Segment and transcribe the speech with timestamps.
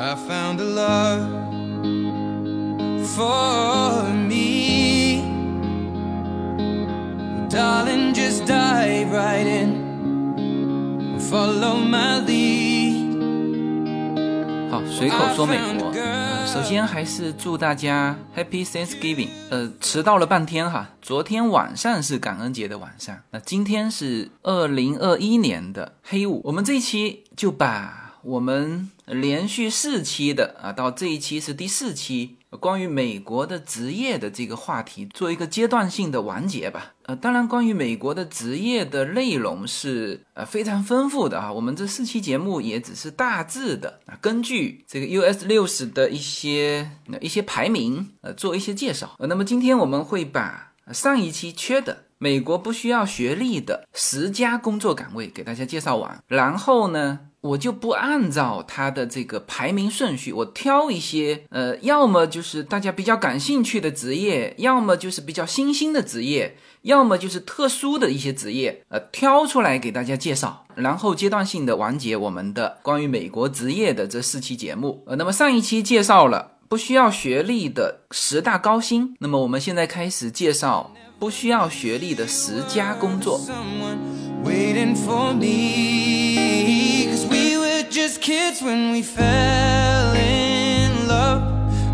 [0.00, 1.28] I found a love
[3.04, 5.24] for me.
[7.50, 11.18] Darling, just dive right in.
[11.18, 13.18] Follow my lead.
[14.70, 15.88] 好，随口说美国。
[15.90, 19.28] 呃首先还是祝大家 Happy Thanksgiving。
[19.50, 26.40] 呃，迟到了半天哈，昨天晚上是感恩节的晚上，那今天是二零二一年的黑五。
[26.44, 32.36] 我们这一期就把我们连续四期的啊，到这一期是第四期。
[32.60, 36.94] 关于美国的职业的这个话题，做一个阶段性的完结吧。
[37.04, 41.52] 呃，当然，关于美国的职业的内容是呃非常丰富的啊。
[41.52, 46.90] 我们这四期节目也只是大致的啊，根据这个 US 六十的一些
[47.20, 49.14] 一些排名呃做一些介绍。
[49.18, 57.20] 呃，那么今天我们会把上一期缺的美国不需要学历的十家工作岗位给大家介绍完，然后呢。
[57.40, 75.04] 我就不按照它的这个排名顺序，我挑一些，呃，要么就是大家比较感兴趣的职业，要么就是比较新兴的职业，要么就是特殊的一些职业，呃，挑出来给大家介绍，然后阶段性的完结我们的关于美国职业的这四期节目。
[75.06, 83.38] 呃，那么上一期介绍了不需要学历的十大高薪，那么我们现在开始介绍不需要学历的十家工作。
[83.38, 83.98] Someone
[84.44, 86.27] waiting for me.
[88.08, 91.42] As kids when we fell in love,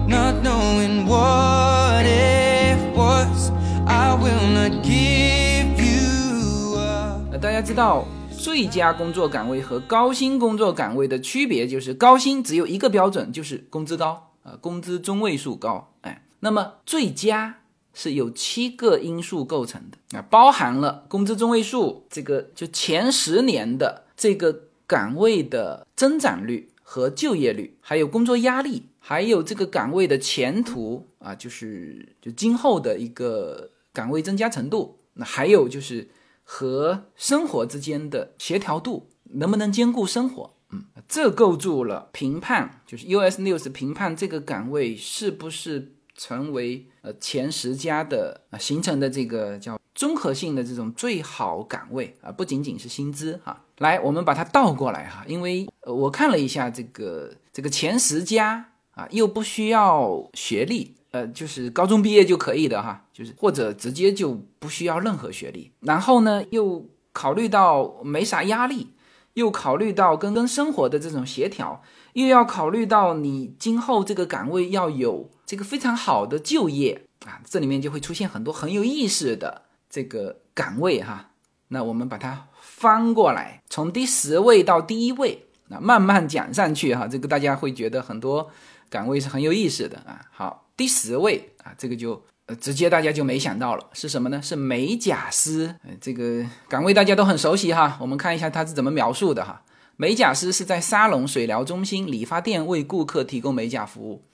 [0.06, 3.50] not knowing what it was.
[3.84, 7.36] I will not give you up.
[7.38, 15.90] 大家知道最佳工作岗位和高薪工作岗位的区别，就是高薪只有一个标准，就是工资高啊、呃工资中位数高。
[16.02, 17.56] 哎，那么最佳
[17.92, 34.98] 是由七个因素构成的啊、包含了工资中位数这个就前十年的这个岗位的增长率和就业率，还有工作压力，还有这个岗位的前途啊，就是就今后的一个岗位增加程度。
[35.14, 36.09] 那还有就是
[36.42, 40.54] 和生活之间的协调度，能不能兼顾生活？
[40.70, 53.62] 嗯，这构筑了评判，就是 US News 评判这个岗位是不是成为呃前十家的啊、形成的这个叫综合性的这种最好岗位啊、不仅仅是薪资哈。
[53.78, 65.72] 来，我们把它倒过来哈，因为、呃我看了一下这个这个前十家啊，又不需要学历，呃，就是高中毕业就可以的哈，就是或者直接就不需要任何学历。
[65.81, 68.94] 然后呢，又考虑到没啥压力，
[69.34, 79.62] 又考虑到跟跟生活的这种协调，又要考虑到你今后这个岗位要有这个非常好的就业啊，这里面就会出现很多很有意思的
[79.94, 81.31] 这个岗位哈。
[81.69, 88.50] 那我们把它翻过来，从第十位到第一位，那慢慢讲上去哈，这个大家会觉得很多
[88.91, 90.21] 岗位是很有意思的啊。
[90.33, 94.43] 好，第十位啊，这个就呃直接大家就没想到了，是什么呢？
[94.43, 95.77] 是美甲师。
[96.00, 99.62] 这个岗位大家都很熟悉哈，我们看一下它是怎么描述的哈。
[99.97, 104.25] 美甲师是在沙龙、水疗中心、理发店为顾客提供美甲服务，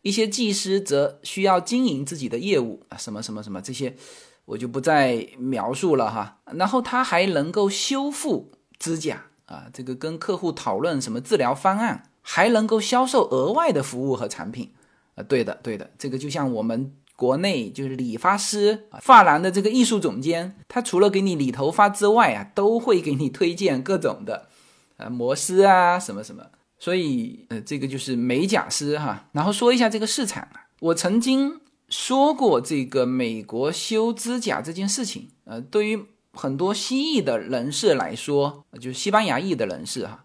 [0.00, 3.94] 一些技师则需要经营自己的业务啊，什么什么什么这些。
[4.44, 6.38] 我就不再描述了哈。
[6.52, 14.72] 然后他还能够修复指甲啊，这个跟客户讨论什么治疗方案，还能够销售额外的服务和产品
[15.14, 15.22] 啊。
[15.22, 24.48] 对的，对的，这个就像我们国内就是理发师、发廊的这个艺术总监，他除了给你理头发之外啊，都会给你推荐各种的
[24.96, 26.44] 呃摩丝啊什么什么。
[26.78, 29.28] 所以呃，这个就是美甲师哈。
[29.32, 31.61] 然后说一下这个市场啊，我曾经。
[31.92, 40.24] 说过这个美国修指甲这件事情，呃，对于很多西裔的人士来说，就是西班牙裔的人士哈，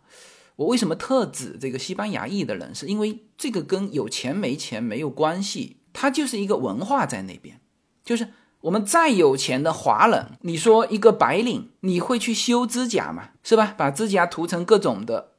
[0.56, 2.88] 我为什么特指这个西班牙裔的人士？
[2.88, 7.60] 因为这个跟有钱没钱没有关系，它就是一个文化在那边。
[8.06, 8.30] 就是
[8.62, 13.32] 我们再有钱的华人，你说一个白领，你会去修指甲吗？
[13.44, 13.76] 是吧？
[13.78, 15.32] 把指甲涂成各种的，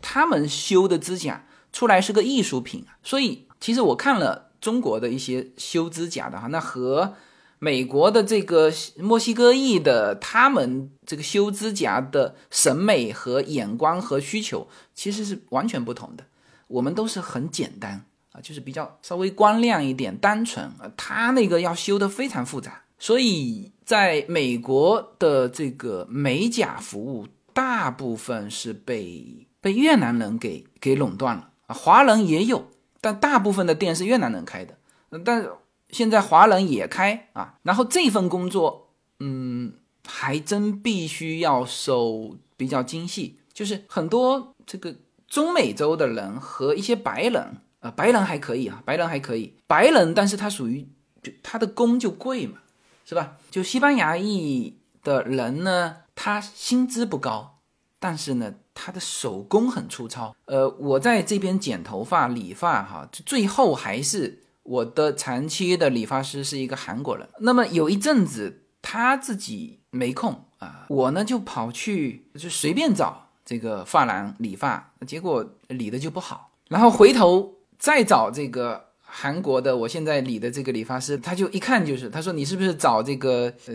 [0.00, 2.96] 他们修的指甲出来是个艺术品啊。
[3.02, 4.43] 所以其实我看了。
[4.64, 7.12] 中国的一些修指甲的哈，那和
[7.58, 16.24] 美国的这个墨西哥裔的他们这个修指甲的审美和眼光和需求其实是完全不同的。
[16.66, 22.84] 我们都是很简单啊，就是比较稍微光亮一点、单纯啊，他那个要修的非常复杂。
[22.98, 32.70] 所以在美国的这个美甲服务，大部分是被被越南人给给垄断了啊，华人也有。
[33.04, 34.74] 但大部分的店是越南人开的，
[35.22, 35.46] 但
[35.90, 37.58] 现在华人也开啊。
[37.62, 38.88] 然后这份工作，
[39.20, 39.74] 嗯，
[40.06, 44.94] 还真必须要手比较精细，就是很多这个
[45.28, 50.88] 中美洲的人和一些白人，呃，白人还可以啊，白人还可以，白人，但是他属于
[51.22, 52.56] 就他的工就贵嘛，
[53.04, 53.36] 是吧？
[53.50, 57.58] 就西班牙裔的人呢，他薪资不高，
[57.98, 60.34] 但是呢，他的手工很粗糙。
[60.46, 67.26] 呃，我在这边剪头发、理发，哈，最后还是我的长期的理发师是一个韩国人。
[67.38, 78.92] 那么有一阵子他自己没空啊，我呢就跑去就随便找这个发廊理发，结果理的就不好，然后回头再找这个。
[79.16, 83.74] 韩国的，我现在理的这个理发师，他就一看就是，他说你是不是找这个呃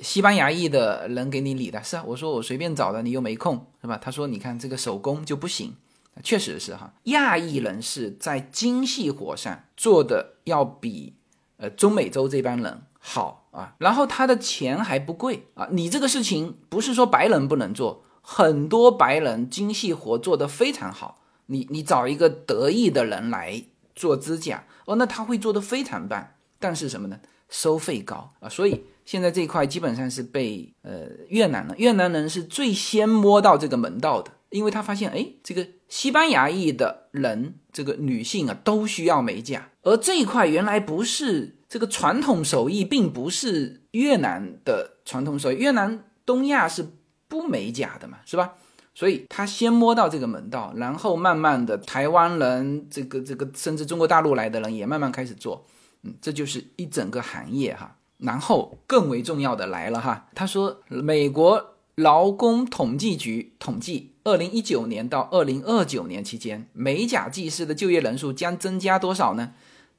[0.00, 1.80] 西班牙裔的人给你理的？
[1.84, 3.96] 是啊，我说我随便找的，你又没空，是吧？
[3.96, 5.76] 他说你看这个手工就不行，
[6.24, 11.14] 确实是哈，亚裔人士在精细活上做的要比
[11.58, 23.62] 呃中美洲这帮人好啊，然后他的钱还不贵啊，你这个事情不是说白人不能做，很多白人精细活做得非常好，你你找一个得意的人来
[24.00, 24.64] 做指甲。
[24.86, 26.26] 哦，那他会做的非常棒，
[26.58, 27.20] 但是什么呢？
[27.50, 46.86] 收费高啊，所以现在这一块基本上是被呃越南人，越南人是最先摸到这个门道的，因为他发现，哎，这个西班牙裔的人，这个女性啊，都需要美甲，而这一块原来不是这个传统手艺，并不是越南的传统手艺，越南东亚是
[47.26, 48.54] 不美甲的嘛，是吧？
[48.92, 55.64] 所以他先摸到这个门道，然后慢慢的，台湾人这个这个，甚至中国大陆来的人也慢慢开始做，
[56.02, 57.96] 嗯，这就是一整个行业哈。
[58.18, 69.52] 然后更为重要的来了哈，他说，美国劳工统计局统计，二零一九年到二零二九年期间，美甲技师的就业人数将增加多少呢？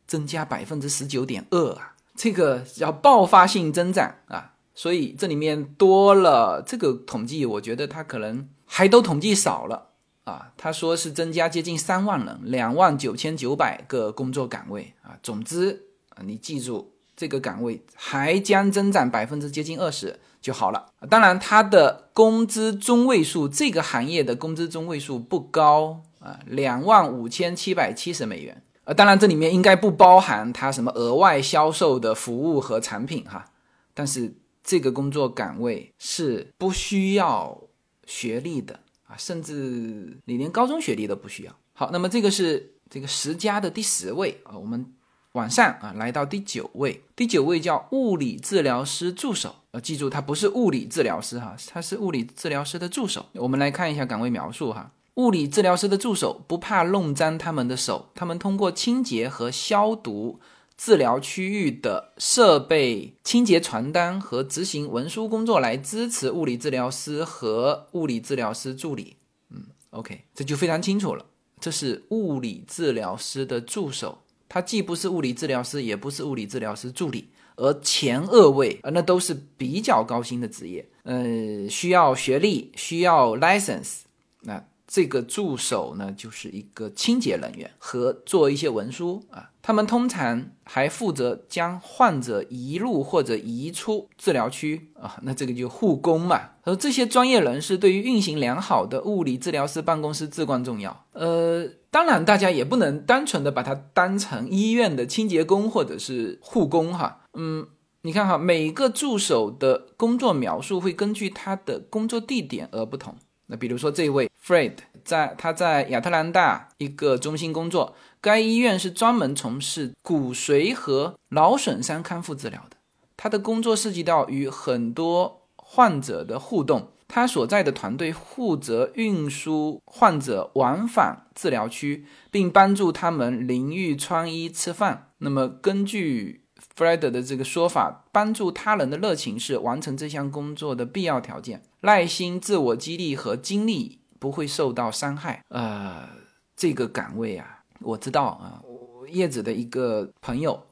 [0.06, 4.54] 增加百分之十九点二啊，这个叫爆发性增长啊。
[4.76, 8.48] 所以这里面多了这个统计，我觉得他可能。
[8.74, 9.90] 还都统计少了
[10.24, 10.54] 啊？
[10.56, 15.20] 他说是增加接近三万人，两万九千九百个工作岗位啊。
[15.22, 20.86] 总之啊，你记住这个岗位还将增长百分之接近二十就好了。
[21.10, 28.94] 当然，它的工资中位数，这个行业的工资中位数不高啊，两万五千七百七十美元啊。
[28.94, 33.52] 当然，这里面应该不包含它什么额外销售的服务和产品哈。
[33.94, 34.34] 但是
[34.64, 37.60] 这个工作岗位是不需要。
[38.06, 41.56] 学历的啊，甚至你连高中学历都不需要。
[41.74, 44.86] 好，那么这个是这个十佳的第十位啊，我们
[45.34, 53.26] 往上啊来到第九位，第九位叫物理治疗师助手啊，记住他不是物理治疗师哈，他是物理治疗师的助手。
[53.34, 60.40] 我们来看一下岗位描述哈，物理治疗师的助手不怕弄脏他们的手，他们通过清洁和消毒。
[60.84, 69.18] 治疗区域的设备清洁传单和执行文书工作来支持物理治疗师和物理治疗师助理。
[69.52, 71.24] 嗯，OK，这就非常清楚了。
[71.60, 80.90] 这是物理治疗师的助手，他既不是物理治疗师，也不是物理治疗师助理，而前二位啊，那都是比较高薪的职业。
[81.04, 84.00] 呃，需要学历，需要 license。
[84.42, 89.52] 那这个助手呢，就是一个清洁人员和做一些文书啊。
[89.62, 96.42] 他们通常还负责将患者移入或者移出治疗区啊，那这个就护工嘛。
[96.64, 101.06] 而这些专业人士对于运行良好的物理治疗师办公室至关重要。
[101.14, 107.22] 呃，当然大家也不能单纯的把它当成医院的清洁工或者是护工哈。
[107.36, 107.66] 嗯，
[108.02, 113.16] 你看哈，每个助手的工作描述会根据他的工作地点而不同。
[113.48, 117.96] 那比如说这位 Fred 在他在亚特兰大一个中心工作。
[118.20, 122.78] 该医院是专门从事骨髓和脑损伤康复治疗的。
[123.18, 126.92] 他的工作涉及到与很多患者的互动。
[127.08, 135.10] 他所在的团队负责运输患者往返治疗区，并帮助他们淋浴、穿衣、吃饭。
[135.18, 136.46] 那么，根据
[136.78, 141.64] Fred 的这个说法，帮助他人的热情是完成这项工作的必要条件。
[141.82, 145.44] 耐心、自我激励和精力不会受到伤害。
[145.50, 146.08] 呃，
[146.56, 147.58] 这个岗位啊。
[147.84, 148.62] 我知道啊，
[149.10, 150.68] 叶子的一个朋友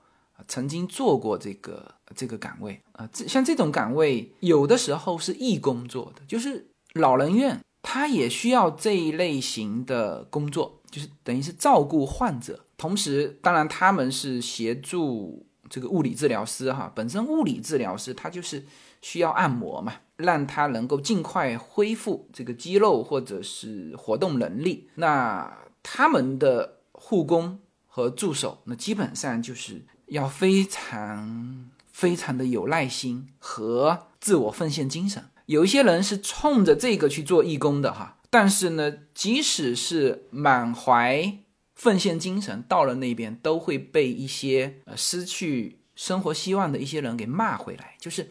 [0.48, 18.64] 曾经做过这个这个岗位啊，这像这种岗位有的时候是义工做的，就是老人院他也需要这一类型的工作，就是等于是照顾患者，同时当然他们是协助这个物理治疗师哈，本身物理治疗师他就是
[19.02, 26.76] 需要按摩嘛，让他能够尽快恢复这个肌肉或者是活动能力，那他们的。
[27.02, 35.24] 护工和助手，那基本上就是要非常非常的有耐心和自我奉献精神。
[35.46, 41.38] 有一些人是冲着这个去做义工的哈，但是呢，即使是满怀
[41.74, 47.96] 奉献精神到了那边，都会被一些呃失去生活希望的一些人给骂回来。
[47.98, 48.30] 就是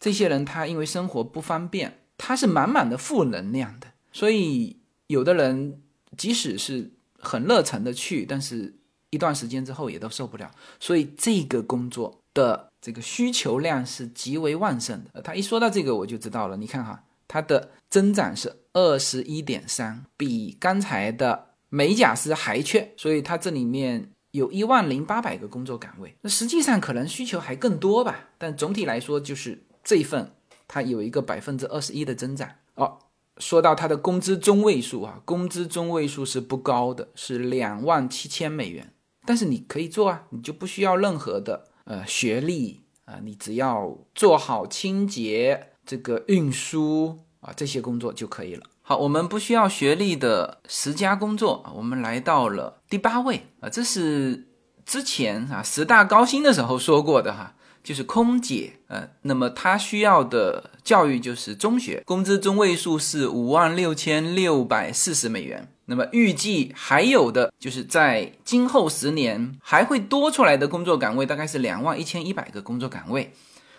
[0.00, 5.80] 这些人他因为生活不方便，他是满满的负能量的，所以有的人
[6.16, 8.74] 即使是很热忱的去，但是
[9.10, 10.50] 一段时间之后也都受不了。
[10.78, 12.68] 所以这个工作的。
[12.78, 16.56] 这个需求量是极为旺盛的，他一说到这个我就知道了。
[16.56, 26.14] 你看哈，它的增长是二十一点三，比刚才的美甲师还缺，所以它这里面有一万零八百个工作岗位。
[26.20, 30.32] 那实际上可能需求还更多吧，但总体来说就是这一份
[30.66, 32.50] 它有一个百分之二十一的增长。
[32.74, 32.98] 哦，
[33.38, 38.92] 说到它的工资中位数啊，工资中位数是不高的，是两万七千美元，
[39.24, 41.68] 但是你可以做啊，你就不需要任何的。
[41.84, 48.64] 呃，学历啊，你只要做好清洁、这个运输啊这些工作就可以了。
[48.82, 54.48] 好，我们不需要学历的十佳工作，我们来到了第八位啊，这是
[54.84, 57.54] 之前啊十大高薪的时候说过的哈。
[57.86, 65.68] 就是空姐，呃，那么她需要的教育就是中学，工资中位数是五万六千六百四十美元。
[65.84, 73.32] 那么预计还有的就是在今后十年还会多出来的工作岗位，大概是两万一千一百个工作岗位。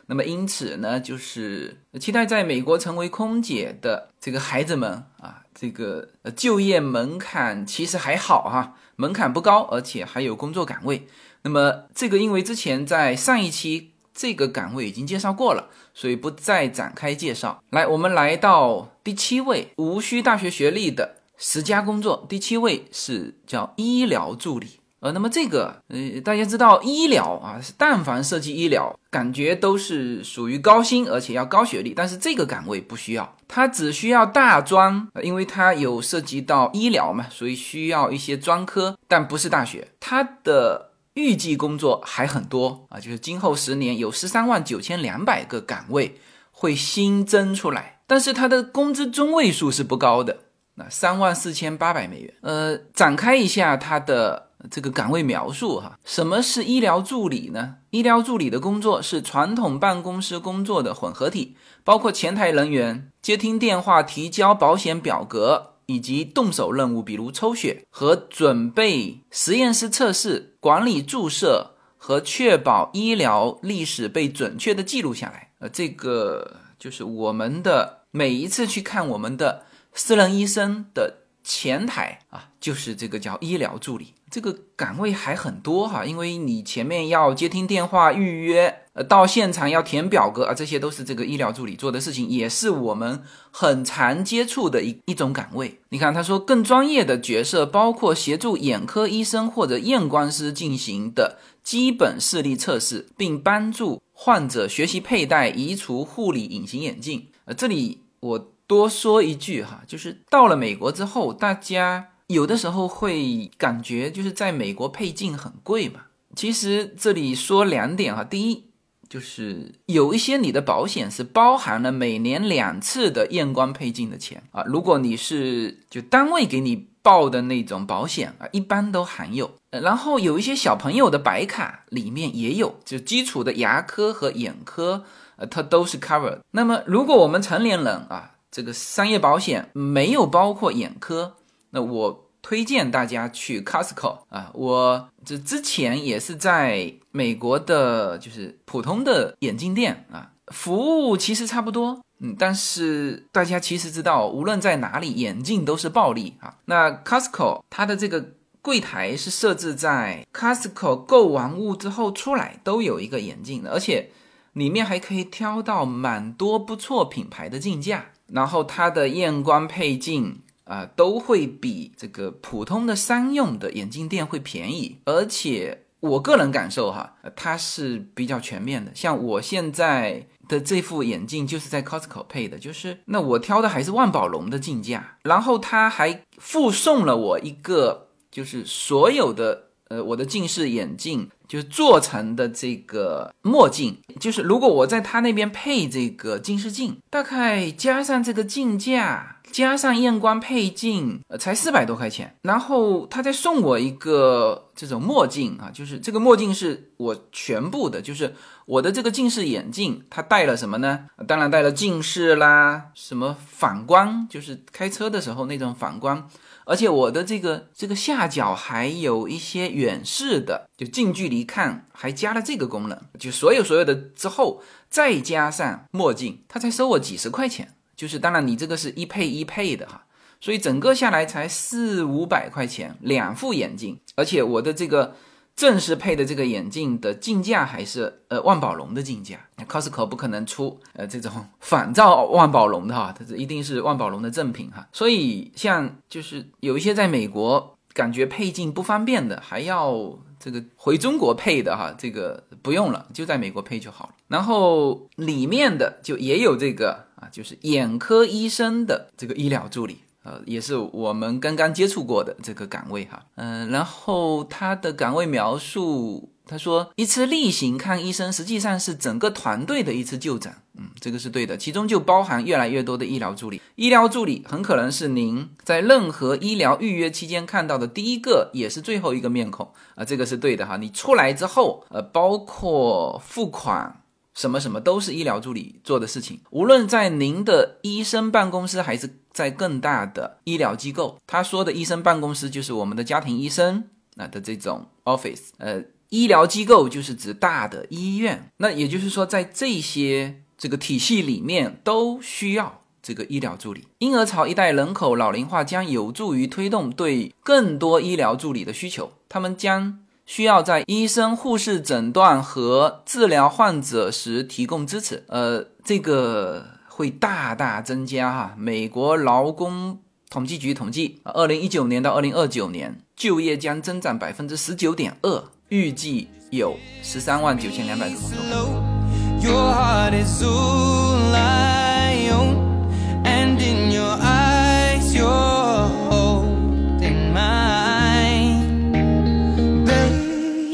[0.05, 11.05] 那么因此呢，就是期待在美国成为空姐的这个孩子们啊，这个就业门槛其实还好哈，门槛不高，而且还有工作岗位。
[11.41, 13.91] 那么这个因为之前在上一期。
[14.17, 17.63] 这个岗位已经介绍过了，所以不再展开介绍。
[17.69, 22.25] 来，我们来到第七位，无需大学学历的十佳工作。
[22.27, 24.79] 第七位是叫医疗助理。
[25.01, 31.93] 呃，那么这个，呃，大家知道医疗啊，但凡涉及医疗，感觉都是属于高薪，而且要高学历。
[31.93, 39.89] 但是这个岗位不需要，它只需要大专，因为它有涉及到医疗嘛，所以需要一些专科，但不是大学。
[39.99, 40.86] 它的。
[41.17, 46.19] 预计工作还很多啊，就是今后十年有十三万九千两百个岗位
[46.51, 50.37] 会新增出来，但是它的工资中位数是不高的，
[50.75, 52.33] 那三万四千八百美元。
[52.41, 57.77] 呃，展开一下它的这个岗位描述哈，什么是医疗助理呢？
[57.89, 65.73] 医疗助理的工作是传统办公室工作的混合体，包括前台人员接听电话、提交保险表格。
[65.89, 75.53] 以及动手任务，比如抽血和准备实验室测试、管理注射和确保医疗历史被准确的记录下来。
[75.59, 84.15] 呃，这个就是我们的每一次去看我们的私人医生的前台啊，就是这个叫医疗助理。
[84.29, 95.79] 这个岗位还很多哈，因为你前面要接听电话、预约，呃，到现场要填表格啊，这些都是这个医疗助理做的事情，也是我们很常接触的一一种岗位。
[95.89, 107.27] 你看，他说更专业的角色包括协助眼科医生或者验光师进行的基本视力测试，并帮助患者学习佩戴、移除、护理隐形眼镜。
[107.45, 112.09] 呃，这里我多说一句哈，就是到了美国之后，大家。
[112.27, 116.01] 有的时候会感觉就是在美国配镜很贵嘛。
[116.35, 118.65] 其实这里说两点哈，第一
[119.07, 124.61] 就是有一些你的保险是包含了每年两次的验光配镜的钱啊。
[124.65, 129.49] 如果你是就单位给你报的那种保险啊，一般都含有。
[129.69, 135.05] 然后有一些小朋友的白卡里面也有，就基础的牙科和眼科，
[135.37, 136.39] 呃，它都是 cover。
[136.51, 141.36] 那么如果我们成年人啊，这个商业保险没有包括眼科。
[141.71, 156.55] 那我推荐大家去 Costco 啊，我这之前也是在美国的，就是普通的眼镜店啊，服务其实差不多，嗯，但是大家其实知道，无论在哪里，眼镜都是暴利啊。
[156.65, 164.11] 那 Costco 它的这个柜台是设置在 Costco 购完物之后出来都有一个眼镜的，而且
[164.53, 170.43] 里面还可以挑到蛮多不错品牌的镜架，然后它的验光配镜。
[170.67, 178.91] 啊，都会比这个普通的商用的眼镜店会便宜，而且我个人感受哈，它是比较全面的。
[178.93, 199.36] 像我现在的这副眼镜就是在 Costco 配的，就是那我挑的还是万宝龙的镜架，然后他还附送了我一个，就是所有的呃我的近视眼镜就做成的这个墨镜，就是如果我在他那边配这个近视镜，大概加上这个镜架。
[199.51, 202.35] 加上验光配镜，呃，才四百多块钱。
[202.43, 208.35] 然后他再送我一个这种墨镜啊，就是这个墨镜是我全部的，就是
[208.65, 211.05] 我的这个近视眼镜，它带了什么呢？
[211.27, 216.29] 当然带了近视啦，什么反光，就是开车的时候那种反光。
[216.65, 227.73] 而且我的这个这个下角还有一些远视的，就近距离看还加了这个功能，就所有所有的之后再加上墨镜，他才收我几十块钱。
[227.97, 230.05] 就是当然你这个是一配一配的哈，
[230.39, 235.15] 所以整个下来才四五百块钱两副眼镜，而且我的这个。
[235.57, 244.87] 正式配的这个眼镜的镜架还是呃万宝龙的镜架，Costco 不可能出呃这种 仿造万宝龙的哈，它这一定是万宝龙的正品哈。
[244.93, 254.13] 所以像就是有一些在美国感觉配镜不方便的，还要这个回中国配的哈，这个不用了，就在美国配就好了。
[254.27, 259.99] 然后里面的就也有这个啊，就是眼科医生的这个医疗助理。
[260.23, 284.01] 呃，也是我们刚刚接触过的这个岗位哈，嗯，然后他的岗位描述，他说一次例行看医生，实际上是整个团队的一次就诊，嗯，这个是对的，其中就包含越来越多的医疗助理，医疗助理很可能是您在任何医疗预约期间看到的第一个，也是最后一个面孔啊，这个是对的哈，你出来之后，呃，包括付款。
[284.37, 291.19] 什么什么都是医疗助理做的事情，无论在您的医生办公室还是在更大的医疗机构。
[291.25, 298.51] 他说的医生办公室就是我们的家庭医生那的这种 office，呃，医疗机构就是指大的医院。
[298.57, 303.87] 那也就是说，在这些这个体系里面都需要这个医疗助理。
[303.97, 309.97] 婴儿潮一代人口老龄化将有助于推动对更多医疗助理的需求，他们将。
[310.27, 318.53] 需要在医生、护士诊断和治疗患者时提供支持，呃，这个会大大增加哈。
[318.57, 328.37] 美国劳工统计局统计，二零一九年到二零二九年就业将增长百分之十九点二，预计有十三万九千两百个工作。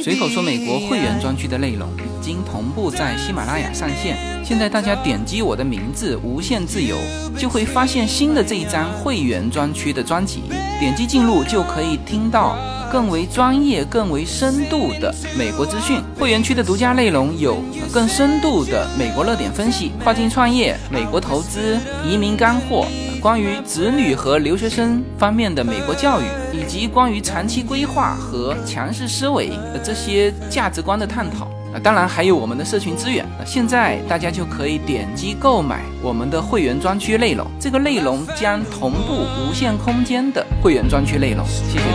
[0.04, 2.13] 随口说美国会员专区的内容。
[2.24, 6.96] 已经同步在喜马拉雅上线，现在大家点击我的名字“无限自由”，
[7.38, 10.44] 就会发现新的这一张会员专区的专辑，
[10.80, 12.56] 点击进入就可以听到
[12.90, 16.02] 更为专业、更为深度的美国资讯。
[16.18, 21.78] 会员区的独家内容有更深度的美国热点分析、跨境创业、美国投资、
[22.10, 22.88] 移民干货。
[23.20, 33.44] 关于子女和留学生方面的美国教育，以及关于长期规划和强势思维的这些价值观的探讨啊，当然还有我们的社群资源啊。
[33.46, 41.46] 现在大家就可以点击购买我们的会员专区内容，这个内容将同步无限空间的会员专区内容。
[41.46, 41.94] 谢谢大家。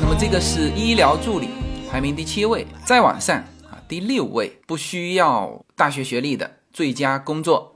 [0.00, 1.50] 那么这个是医疗助理。
[1.88, 3.36] 排名第七位，再往上
[3.70, 7.75] 啊，第六位不需要大学学历的最佳工作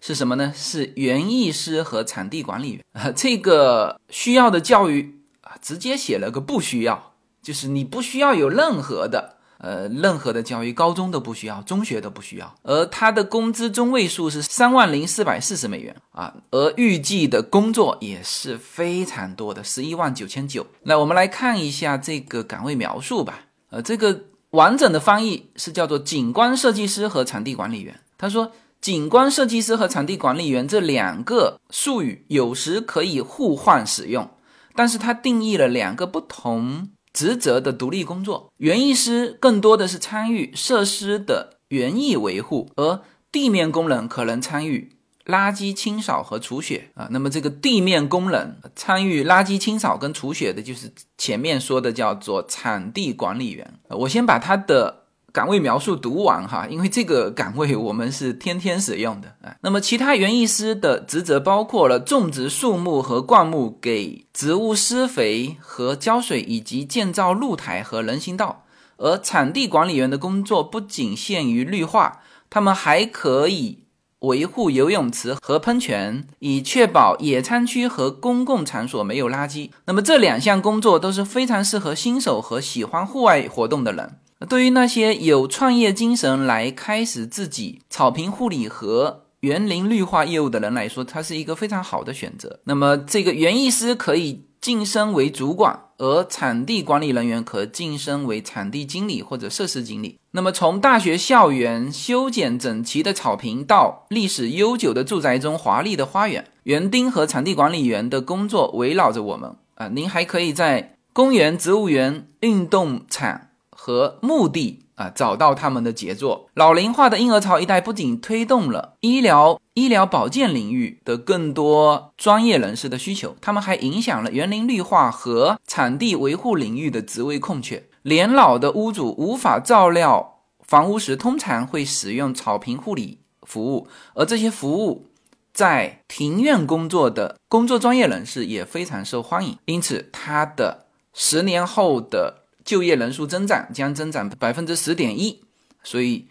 [0.00, 0.52] 是什么呢？
[0.56, 3.10] 是园艺师和场地管理员啊。
[3.10, 9.36] 这个需要的教育啊，直接写了个不需要，就是你不需要有任何的。
[9.62, 12.54] 呃，任何的教育，高中都不需要，中学都不需要。
[12.62, 20.66] 而他的工资中位数是三万零四百四十美元啊，而预计的工作也是非常多的，十一万九千九。
[20.84, 23.40] 那我们来看一下这个岗位描述吧。
[23.68, 28.00] 呃，这个完整的翻译是叫做景观设计师和场地管理员。
[28.16, 34.30] 他说，景观设计师和场地管理员这两个术语有时可以互换使用，
[34.74, 36.90] 但是它定义了两个不同。
[37.12, 44.92] 职责的独立工作，园艺师更多的是参与设施的园艺维护，而地面工人可能参与
[45.26, 47.08] 垃圾清扫和除雪啊。
[47.10, 53.80] 那么这个地面工人参与垃圾清扫跟除雪的，就是前面说的叫做场地管理员。
[53.88, 54.99] 我先把他的。
[55.32, 59.56] 岗位描述读完哈，因为这个岗位我们是天天使用的啊。
[59.62, 68.64] 那么其他园艺师的职责包括了种植树木和灌木，给植物施肥和浇水，以及建造露台和人行道。
[68.96, 73.84] 而场地管理员的工作不仅限于绿化，他们还可以
[74.18, 79.70] 维护游泳池和喷泉，以确保野餐区和公共场所没有垃圾。
[79.86, 84.18] 那么这两项工作都是非常适合新手和喜欢户外活动的人。
[84.48, 92.60] 对于那些有创业精神来开始自己草坪护理和园林绿化业务的人来说，它是一个非常好的选择。
[92.64, 100.18] 那么，这个园艺师可以晋升为主管，而场地管理人员可晋升为场地经理或者设施经理。
[100.32, 109.88] 那么，从大学校园修剪整齐的草坪到历史悠久的住宅中华丽的花园，园丁和场地管理员的工作围绕着我们啊。
[109.88, 113.48] 您还可以在公园、植物园、运动场
[113.80, 114.84] 和墓地。
[115.00, 116.50] 啊，找到他们的杰作。
[116.52, 127.88] 老龄化的婴儿潮一代不仅推动了医疗、医疗保健领域的更多专业人士的需求，他们还影响了园林绿化和产地维护领域的职位空缺。
[128.02, 135.06] 年老的屋主无法照料房屋时，通常会使用草坪护理服务，而这些服务
[135.54, 139.56] 在庭院工作的工作专业人士也非常受欢迎。
[139.64, 142.39] 因此，他的十年后的。
[142.64, 145.40] 就业人数增长将增长百分之十点一，
[145.82, 146.26] 所以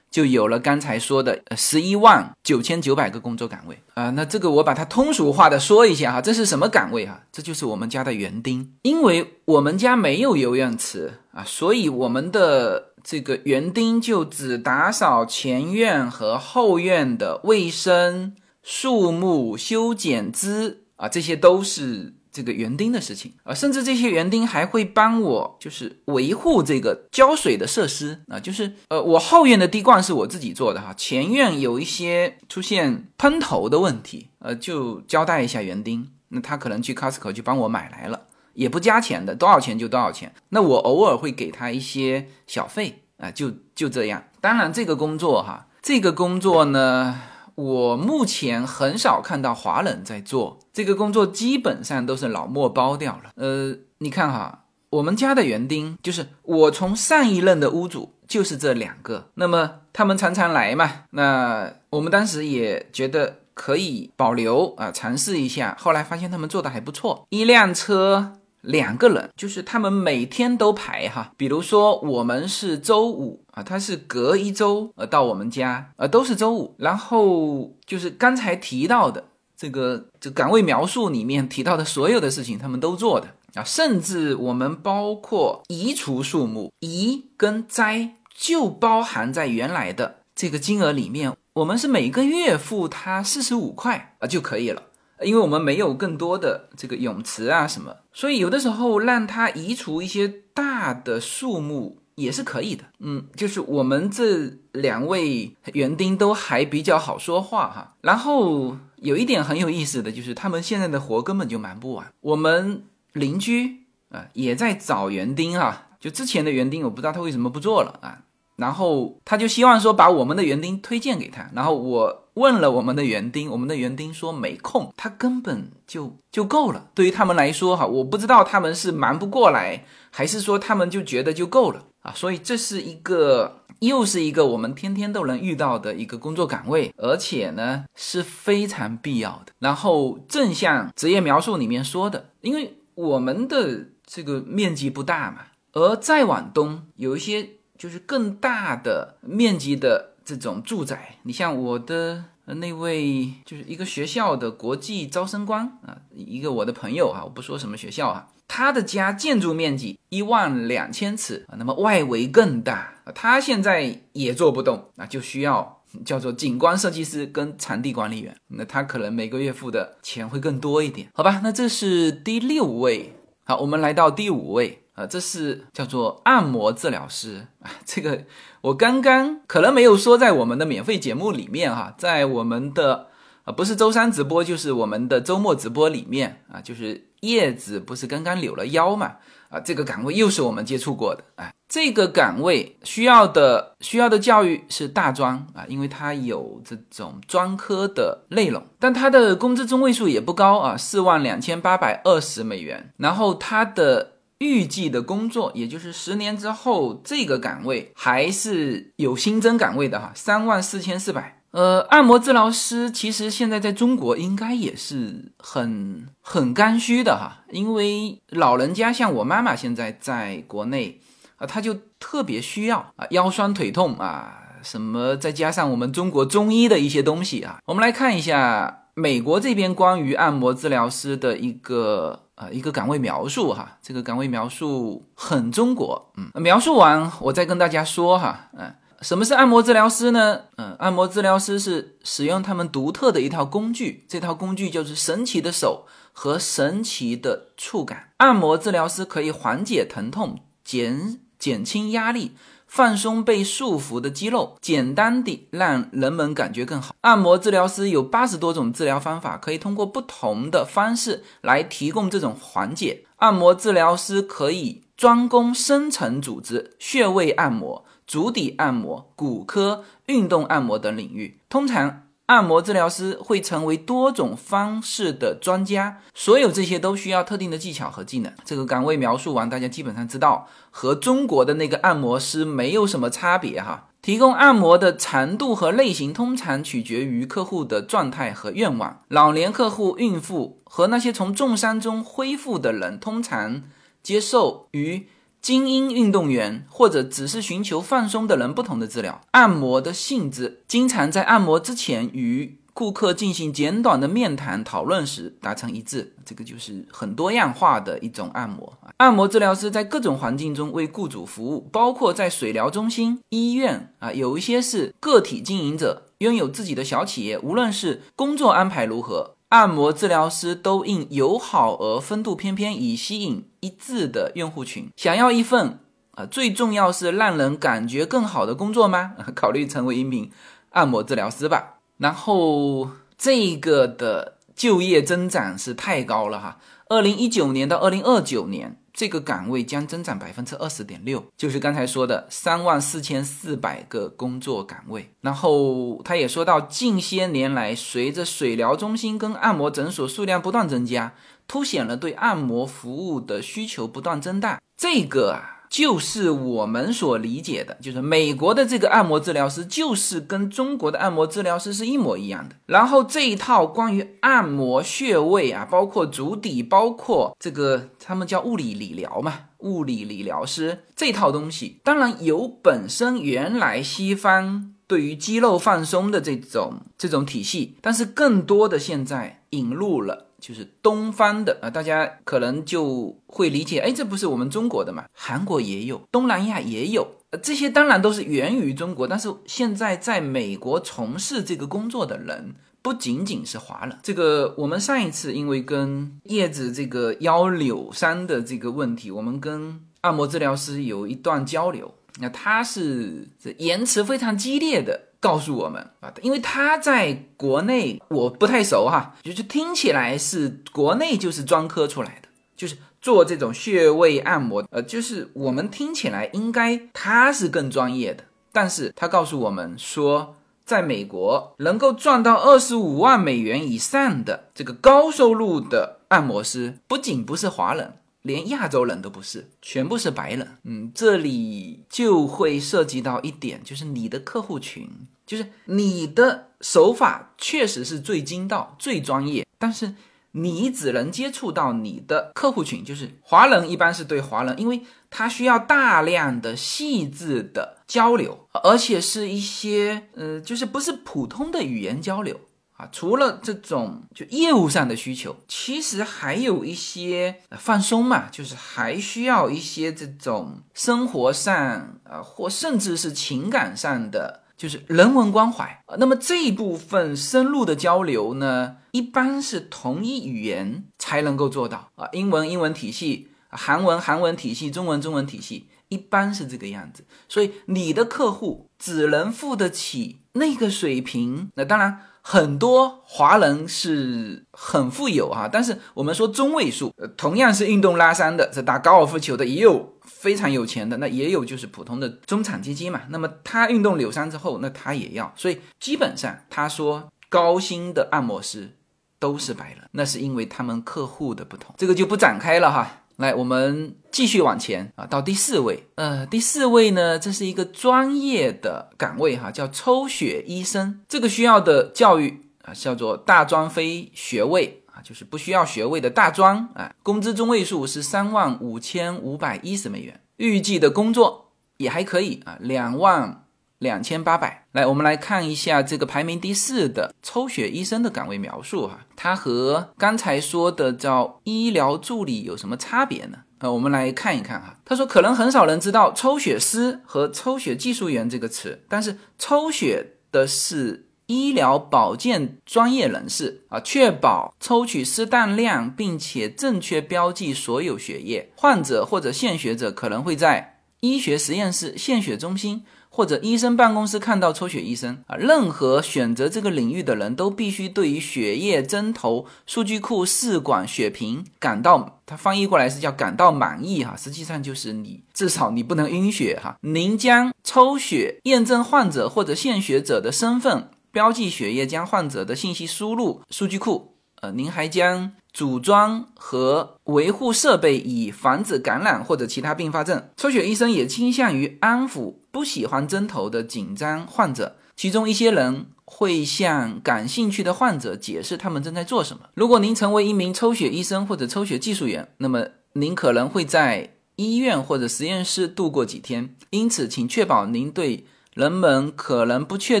[0.10, 4.10] 就有了刚才说的十一万九千九百个工作岗位啊。
[4.10, 7.22] 那这个我把它通俗化的说一下哈，这是什么岗位啊？
[7.32, 8.74] 这就是我们家的园丁。
[8.82, 22.14] 因为我们家没有游泳池啊，所以我们的这个园丁就只打扫前院和后院的卫生、树木修剪枝啊，这些都是。
[22.34, 38.22] 这个园丁的事情啊，甚至这些园丁还会帮我，就是维护这个浇水的设施啊，就是呃，我后院的滴灌是我自己做的哈，前院有一些出现喷头的问题，呃，就交代一下园丁，那他可能去 Costco 就帮我买来了，
[38.54, 44.24] 也不加钱的，多少钱就多少钱，那我偶尔会给他一些小费啊，就就这样。
[44.40, 47.20] 当然这个工作哈，这个工作呢。
[47.54, 53.30] 我目前很少看到华人在做这个工作，基本上都是老莫包掉了。
[53.36, 65.76] 呃，你看哈，我们家的园丁就是我从上一任的屋主就是这两个，那么他们常常来嘛，那我们当时也觉得可以保留啊，尝试一下。
[65.78, 68.38] 后来发现他们做的还不错，一辆车。
[68.64, 79.22] 两个人，就是他们每天都排哈，比如说我们是周五啊，他是隔一周呃到我们家，呃都是周五，然后就是刚才提到的
[79.56, 94.82] 这个这岗位描述里面提到的所有的事情，他们都做的啊，甚至我们包括移除树木，移跟摘就包含在原来的这个金额里面，我们是每个月付他四十五块啊就可以了。
[95.22, 102.84] 因为我们没有更多的这个泳池啊什么，所以有的时候让他移除一些大的树木也是可以的。
[102.98, 107.94] 嗯，就是我们这两位园丁都还比较好说话哈。
[108.00, 112.12] 然后有一点很有意思的就是，他们现在的活根本就忙不完。
[112.20, 118.20] 我们邻居啊也在找园丁哈，就之前的园丁我不知道他为什么不做了啊。
[118.56, 126.90] 然后他就希望说把我们的园丁推荐给他，然后我问了我们的园丁，我们的园丁说没空，他根本就就够了。
[126.94, 132.12] 对于他们来说，哈，我不知道他们是忙不过来，还是说他们就觉得就够了啊？
[132.14, 139.52] 所以这是一个又是一个我们天天都能遇到的一个工作岗位，而且呢是非常必要的。
[139.58, 145.38] 然后正像职业描述里面说的，因为我们的这个面积不大嘛，
[145.72, 147.50] 而再往东有一些。
[147.76, 171.40] 就是更大的面积的这种住宅，你像我的那位，就是一个学校的国际招生官啊，一个我的朋友啊，我不说什么学校啊，他的家建筑面积一万两千尺啊，那么外围更大，他现在也做不动啊，就需要叫做景观设计师跟场地管理员，那他可能每个月付的钱会更多一点，好吧？
[171.42, 174.83] 那这是第六位，好，我们来到第五位。
[174.94, 178.24] 啊，这是叫做按摩治疗师啊，这个
[178.60, 183.08] 我刚刚可能没有说在我们的免费节目里面哈，在我们的
[183.42, 189.16] 啊不是周三直播就是我们的周末直播里面啊，就是叶子不是刚刚扭了腰嘛
[189.48, 204.12] 啊，这个岗位又是我们接触过的啊，这个岗位需要的需要的教育是大专啊，因为它有这种专科的内容，但它的工资中位数也不高啊，四万两千八百二十美元，然后它的。
[204.44, 211.40] 预计的工作，也就是十年之后，这个岗位还是有新增岗位的哈，三万四千四百。
[211.52, 221.00] 呃，按摩治疗师其实现在在中国应该也是很很刚需的哈，因为老人家像我妈妈现在在国内
[221.36, 232.23] 啊，她就特别需要啊，腰酸腿痛啊，什么再加上我们中国中医的一些东西啊，我们来看一下美国这边关于按摩治疗师的一个。
[232.34, 240.40] 啊，一个岗位描述哈，这个岗位描述很中国，嗯，描述完我再跟大家说哈，嗯，什么是按摩治疗师呢？
[240.56, 248.10] 嗯，按摩治疗师是使用他们独特的一套工具，这套工具就是神奇的手和神奇的触感。
[248.16, 252.32] 按摩治疗师可以缓解疼痛，减减轻压力。
[252.74, 256.92] 放松被束缚的肌肉，简单地让人们感觉更好。
[257.02, 263.04] 按摩治疗师有八十多种治疗方法，可以通过不同的方式来提供这种缓解。
[263.18, 271.38] 按摩治疗师可以专攻深层组织、穴位按摩、足底按摩、骨科、运动按摩等领域。
[271.48, 272.03] 通常。
[272.26, 278.32] 按摩治疗师会成为多种方式的专家，所有这些都需要特定的技巧和技能。
[278.44, 283.88] 这个岗位描述完，大家基本上知道和中国的那个按摩师没有什么差别哈。
[284.00, 289.02] 提供按摩的长度和类型通常取决于客户的状态和愿望。
[289.08, 293.62] 老年客户、孕妇和那些从重伤中恢复的人通常
[294.02, 295.08] 接受与。
[295.44, 306.14] 精英运动员或者只是寻求放松的人，不同的治疗按摩的性质，经常在按摩之前与顾客进行简短的面谈讨论时达成一致。
[306.24, 308.72] 这个就是很多样化的一种按摩。
[308.96, 317.38] 按摩治疗师在各种环境中为雇主服务，包括在水疗中心、医院啊，有一些是个体经营者，拥有自己的小企业。
[317.38, 319.32] 无论是工作安排如何。
[319.54, 324.90] 按摩治疗师都应友好而风度翩翩，以吸引一致的用户群。
[324.96, 325.78] 想要一份
[326.16, 329.12] 啊，最重要是让人感觉更好的工作吗？
[329.32, 330.28] 考虑成为一名
[330.70, 331.74] 按摩治疗师吧。
[331.98, 338.80] 然后这个的就业增长是太高了哈，二零一九年到二零二九年。
[338.94, 345.10] 这个岗位将增长百分之二十点六，就是刚才说的三万四千四百个工作岗位。
[345.20, 351.12] 然后他也说到，近些年来，随着水疗中心跟按摩诊所数量不断增加，
[351.48, 354.60] 凸显了对按摩服务的需求不断增大。
[354.76, 355.50] 这个啊。
[355.74, 362.54] 就是我们所理解的，就是美国的这个按摩治疗师，就是跟中国的按摩治疗师是一模一样的。
[362.66, 380.28] 然后这一套关于按摩穴位啊，包括足底，包括这个他们叫物理理疗嘛，物理理疗师这套东西，当然有本身原来西方对于肌肉放松的这种这种体系，但是更多的现在引入了。
[380.46, 385.06] 就是东方的啊，大家可能就会理解，哎，这不是我们中国的嘛？
[385.14, 393.98] 韩国也有，东南亚也有，呃，这些当然都是源于中国，但是现在在美国从事这个工作的人不仅仅是华人。
[394.02, 405.08] 这个我们上一次因为跟叶子这个腰扭伤的这个问题，我们跟按摩治疗师有一段交流，那他是这言辞非常激烈的。
[405.24, 427.94] 告诉我们啊，因为他在国内我不太熟哈，就是听起来是国内就是专科出来的，就是做这种穴位按摩，呃，就是我们听起来应该他是更专业的，但是他告诉我们说，在美国能够赚到二十五万美元以上的这个高收入的按摩师，不仅不是华人。
[428.24, 430.56] 连亚洲人都不是，全部是白人。
[430.64, 434.88] 嗯，这里就会涉及到一点，就是你的客户群，
[435.26, 439.94] 就是你的手法确实是最精到、最专业，但是
[440.32, 452.40] 你只能接触到你的客户群，就是华人，一般是对华人，因为他需要大量的细致的交流，而且是一些呃，就是不是普通的语言交流。
[452.76, 461.54] 啊，除了这种就业务上的需求，其实还有一些呃放松嘛，就是还需要一些这种生活上
[462.02, 465.96] 啊，或甚至是情感上的，就是人文关怀啊。
[465.98, 477.04] 那么这一部分深入的交流呢，一般是同一语言才能够做到啊，英文英文体系，韩文韩文体系，中文中文体系，一般是这个样子。
[477.28, 482.00] 所以你的客户只能付得起那个水平，那当然。
[482.26, 489.92] 很多华人是很富有哈，但是我们说中位数，同样是运动拉伤的，这打高尔夫球的也有
[490.24, 493.02] 非常有钱的，那也有就是普通的中产阶级嘛。
[493.10, 498.74] 那么他运动扭伤之后，那他也要，所以基本上他说高薪的按摩师
[499.18, 503.02] 都是白人，那是因为他们客户的不同，这个就不展开了哈。
[503.16, 505.86] 来，我们继续往前啊，到第四位。
[505.96, 511.02] 呃，第四位呢，这是一个专业的岗位哈，叫抽血医生。
[511.06, 516.92] 这个需要的教育啊，叫做大专非学位，就是不需要学位的大专啊。
[517.02, 523.42] 工资中位数是三万五千五百一十美元，预计的工作也还可以啊，两万。
[523.80, 533.40] 两千八百，来，我们来看一下这个排名第四的抽血医生的岗位描述哈，它和刚才说的叫医疗助理有什么差别呢？
[533.58, 534.78] 呃，我们来看一看哈。
[534.86, 548.50] 他说，可能很少人知道抽血师和抽血技术员这个词，但是抽血的是医疗保健专业人士啊，确保抽取适当量，并且正确标记所有血液。
[548.56, 552.84] 患者或者献血者可能会在医学实验室、献血中心。
[553.16, 566.76] 或者医生办公室看到抽血医生啊，任何选择这个领域的人都必须对于血液、针头、数据库、试管、血瓶感到，它翻译过来是叫感到满意哈，实际上就是你至少你不能晕血哈。
[566.80, 574.16] 您将抽血验证患者或者献血者的身份，标记血液，将患者的信息输入数据库。
[574.42, 575.32] 呃，您还将。
[575.54, 580.30] 组装和维护设备，以防止感染或者其他并发症。
[580.36, 589.44] 抽血医生也倾向于安抚不喜欢针头的紧张患者，其中一些人会向感兴趣的患者解释他们正在做什么。
[589.54, 596.56] 如果您成为一名抽血医生或者抽血技术员，那么您可能会在医院或者实验室度过几天。
[596.70, 600.00] 因此，请确保您对人们可能不确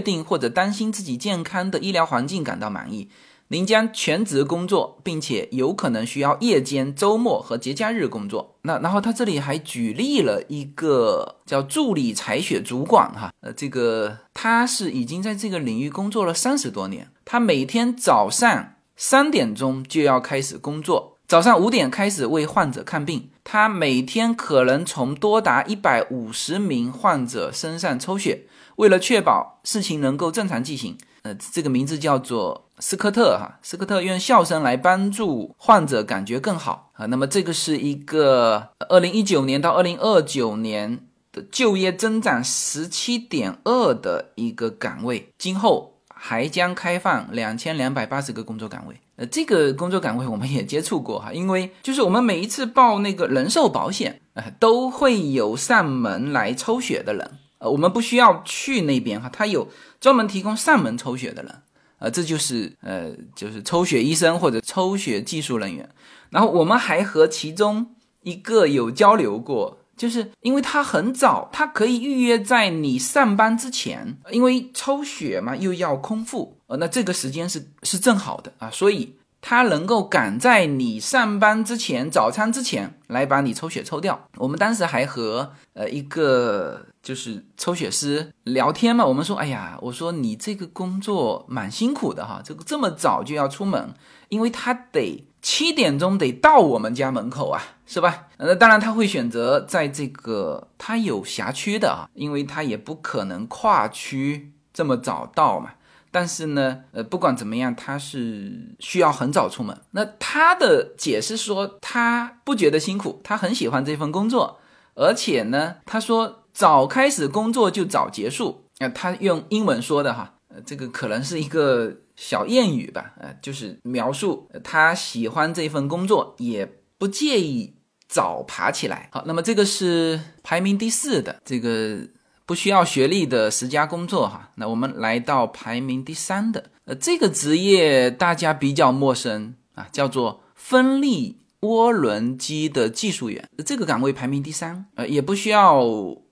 [0.00, 3.10] 定或者担心自己健康的医疗环境感到满意。
[3.48, 8.56] 您将全职工作，并且有可能需要夜间、周末和节假日工作。
[8.62, 17.08] 那然后他这里还举例了一个叫助理采血主管，哈，呃，这个他是已经在这个领域工作了三十多年。
[17.26, 23.28] 他每天早上三点钟就要开始工作，早上五点开始为患者看病。
[23.42, 28.44] 他每天可能从多达一百五十名患者身上抽血。
[28.76, 32.68] 为了确保事情能够正常进行，呃，这个名字叫做。
[32.78, 37.06] 斯科特哈，斯科特用笑声来帮助患者感觉更好啊。
[37.06, 41.00] 那么这个是一个二零一九年到二零二九年
[41.32, 45.93] 的就业增长十七点二的一个岗位，今后
[46.26, 48.98] 还将开放两千两百八十个工作岗位。
[49.16, 59.68] 呃，这个工作岗位我们也接触过哈，因为就是我们每一次报那个人寿保险，呃，都会有上门来抽血的人，呃，我们不需要去那边哈，他有
[60.00, 61.54] 专门提供上门抽血的人。
[61.98, 65.86] 呃，这就是呃，就是抽血医生或者抽血技术人员。
[66.30, 84.28] 然后我们还和其中一个有交流过，就是因为他很早，他可以预约在你上班之前，因为抽血嘛又要空腹，呃，那这个时间是是正好的啊，所以他能够赶在你上班之前，早餐之前来把你抽血抽掉。
[84.36, 86.86] 我们当时还和呃一个。
[87.04, 93.92] 就是抽血师聊天嘛，我们说，哎呀，我说你这个工作蛮辛苦的哈，这个这么早就要出门，
[94.30, 98.28] 因为他得七点钟得到我们家门口啊，是吧？
[98.38, 105.72] 那当然他会选择在这个他有辖区的啊，因为他也不可能跨区这么早到嘛。
[106.10, 109.78] 但是呢，呃，不管怎么样，他是需要很早出门。
[109.90, 114.58] 那他的解释说，他不觉得辛苦，他很喜欢这份工作，
[114.94, 116.40] 而且呢，他说。
[116.54, 127.74] 早开始工作就早结束啊，他用英文说的哈，这个可能是一个小谚语吧，呃，就是描述他喜欢这份工作，也不介意
[128.08, 129.08] 早爬起来。
[129.12, 131.98] 好，那么这个是排名第四的这个
[132.46, 134.50] 不需要学历的十佳工作哈。
[134.56, 145.84] 那我们来到排名第三的，呃，这个职业大家比较陌生啊，叫做分立涡轮机的技术员，这个岗位排名第三，呃，也不需要。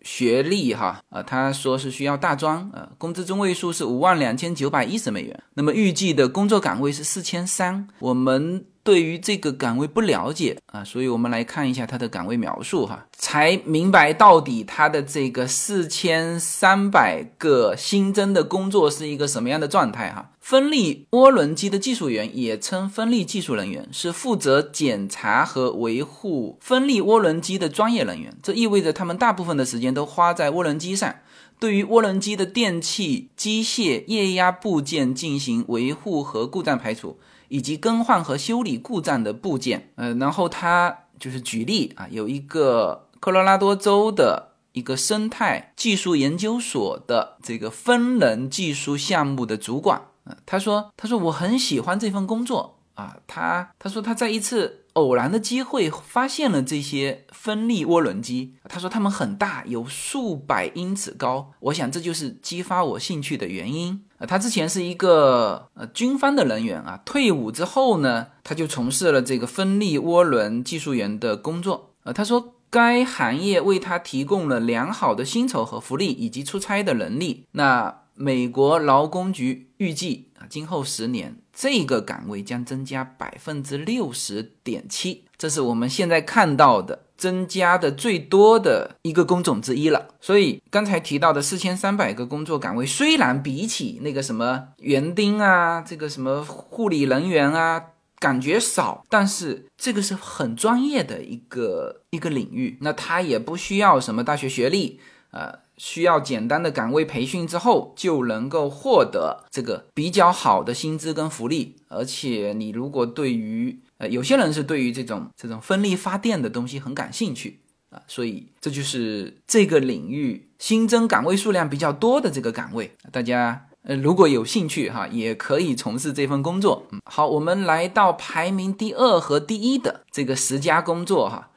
[0.03, 8.65] 学历哈，呃，他说是需要大专，呃，工资中位数是五万两千九百一十美元，那么预计的工作岗位是四千三，我们。
[8.85, 20.33] 对于这个岗位不了解啊，所以我们来看一下它的岗位描述哈，才明白到底它的这个四千三百个新增的工作是一个什么样的状态哈。
[20.39, 28.37] 分立涡轮机的技术员也称分立技术人员，是负责检查和维护分立涡轮机的专业人员。
[28.43, 31.15] 这意味着他们大部分的时间都花在涡轮机上，
[31.59, 37.19] 对于涡轮机的电气、机械、液压部件进行维护和故障排除。
[37.49, 54.81] 以及更换和修理故障的部件，呃，然后他就是举例啊，有一个科罗拉多州的一个生态技术研究所的这个分能技术项目的主管，呃，他说，他说我很喜欢这份工作啊，他他说他在一次。
[54.95, 61.51] 偶然的机会发现了这些分力涡轮机，他说他们很大，有数百英尺高。
[61.61, 64.05] 我想这就是激发我兴趣的原因。
[64.19, 71.95] 啊，他之前是一个呃军方的人员啊，退伍之后呢，他就从事了这个分力涡轮技术员的工作。
[72.03, 77.47] 呃，他说该行业为他提供了良好的薪酬和福利，以及出差的能力。
[77.53, 78.01] 那。
[78.15, 90.09] 美国劳工局预计啊，今后十年这个岗位将增加百分之六十点七，这是我们现在看到的增加的最多的一个工种之一了。
[90.21, 97.87] 所以刚才提到的四千三百个工作岗位，虽然比起那个什么园丁啊，这个什么护理人员啊。
[98.23, 105.01] 感觉少，但是这个是很专业的一个一个领域，那他也不需要什么大学学历，
[105.33, 111.75] 呃，需要简单的岗位培训之后就能够获得这个比较好的薪资跟福利。
[111.89, 117.59] 而且你如果对于呃有些人是对于这种这种风力发电的东西很感兴趣
[117.91, 123.67] 啊，所以这就是这个领域新增岗位数量比较多的这个岗位，大家。
[123.85, 126.87] 呃，如果有兴趣哈，也可以从事这份工作。
[126.93, 131.51] 嗯，好，我们来到排名第二和第一的这个十佳工作哈。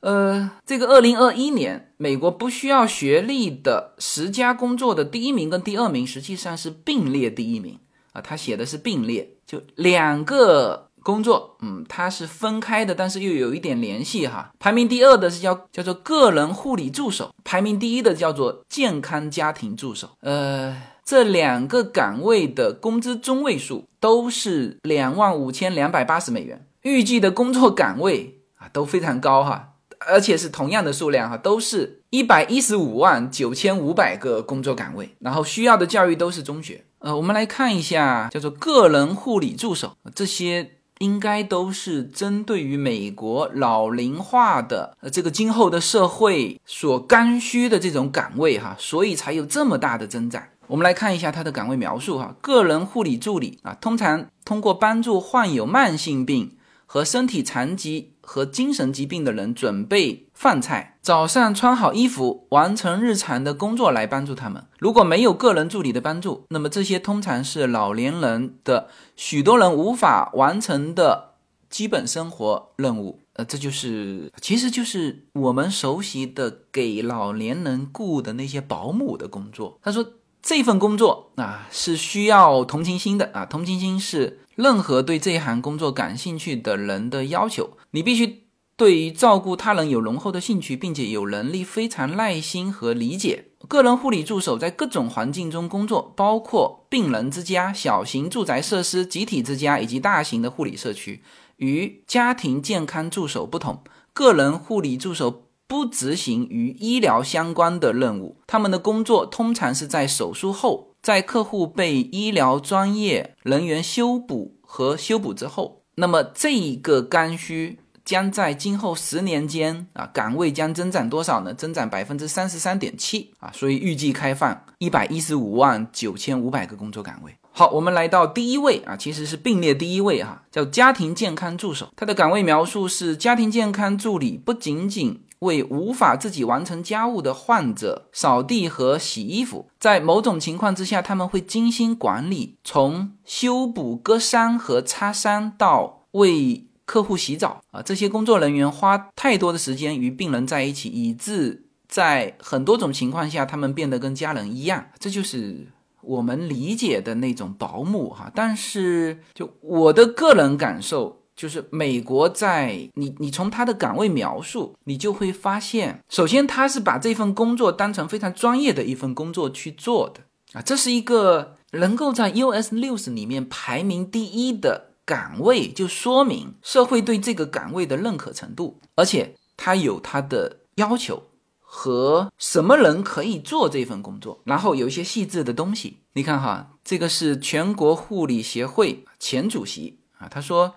[0.00, 7.78] 呃，这个二零二一年美国不需要学历的十佳工作的第一名跟第二名实际上是并列第一名
[8.12, 14.52] 啊，他写的是并列，就两个工作，嗯，它是分开的，但是又有一点联系哈。
[14.58, 20.82] 排名第二的是叫叫做个人护理助手，排名第一的叫做健康家庭助手，呃。
[21.04, 29.70] 这两个岗位的工资中位数都是两万五千两百八十美元，预计的工作岗位啊都非常高哈，
[30.06, 36.84] 而且是同样的数量哈，都是一百一十五万九千五百个工作岗位，然后需要的教育都是中学。
[37.00, 40.70] 呃，我们来看一下叫做个人护理助手，这些
[41.02, 50.44] 应该都是针对于美国老龄化的呃这个今后的社会所刚需的这种岗位哈，所以才有这么大的增长。
[50.68, 64.64] 我们来看一下他的岗位描述哈，个人护理助理啊，通常通过帮助患有慢性病和身体残疾和精神疾病的人准备饭菜，早上穿好衣服，完成日常的工作来帮助他们。
[64.78, 71.34] 如果没有个人助理的帮助，那么这些通常是老年人的许多人无法完成的
[71.68, 73.20] 基本生活任务。
[73.34, 79.78] 呃，这就是，其实就是我们熟悉的给老年人雇的那些保姆的工作。
[79.82, 80.06] 他说。
[80.44, 87.70] 这份工作啊是需要同情心的啊，同情心是任何对这一行工作感兴趣的人的要求。
[87.92, 88.44] 你必须
[88.76, 93.46] 对于照顾他人有浓厚的兴趣，并且有能力非常耐心和理解。
[93.68, 101.22] 个人护理助手在各种环境中工作，包括病人之家、小型住宅设施、集体之家以及大型的护理社区。
[101.56, 103.82] 与家庭健康助手不同，
[104.12, 105.44] 个人护理助手。
[105.68, 115.82] 不执行与医疗相关的任务，他们的工作通常是在手术后，在客户被医疗专业人员修补和修补之后。
[115.96, 121.52] 那么这一个刚需将在今后十年间啊，岗位将增长多少呢？
[121.52, 127.34] 增长百分之三十三点七啊，所以预计开放一百一十五万九千五百个工作岗位。
[127.50, 131.92] 好，我们来到第一位啊，其实是并列第一位哈，叫家庭健康助手。
[131.96, 135.20] 他的岗位描述是家庭健康助理，不仅仅。
[135.42, 154.86] 为无法自己完成家务的患者扫地和洗衣服，在某种情况之下，他们会精心管理，从修补割伤和擦伤到为客户洗澡啊，这些工作人员花太多的时间与病人在一起，以致在很多种情况下，他们变得跟家人一样。
[154.98, 155.66] 这就是
[156.02, 158.30] 我们理解的那种保姆哈。
[158.34, 161.21] 但是，就我的个人感受。
[161.34, 170.20] 就是美国在你你从他的岗位描述，你就会发现，首先他是把这份工作当成非常专业的一份工作去做的
[170.52, 186.00] 啊，这是一个能够在 US News 里面排名第一的岗位，就说明社会对这个岗位的认可程度，而且他有他的要求和什么人可以做这份工作，然后有一些细致的东西。
[186.12, 190.74] 你看哈，这个是全国护理协会前主席啊，他说。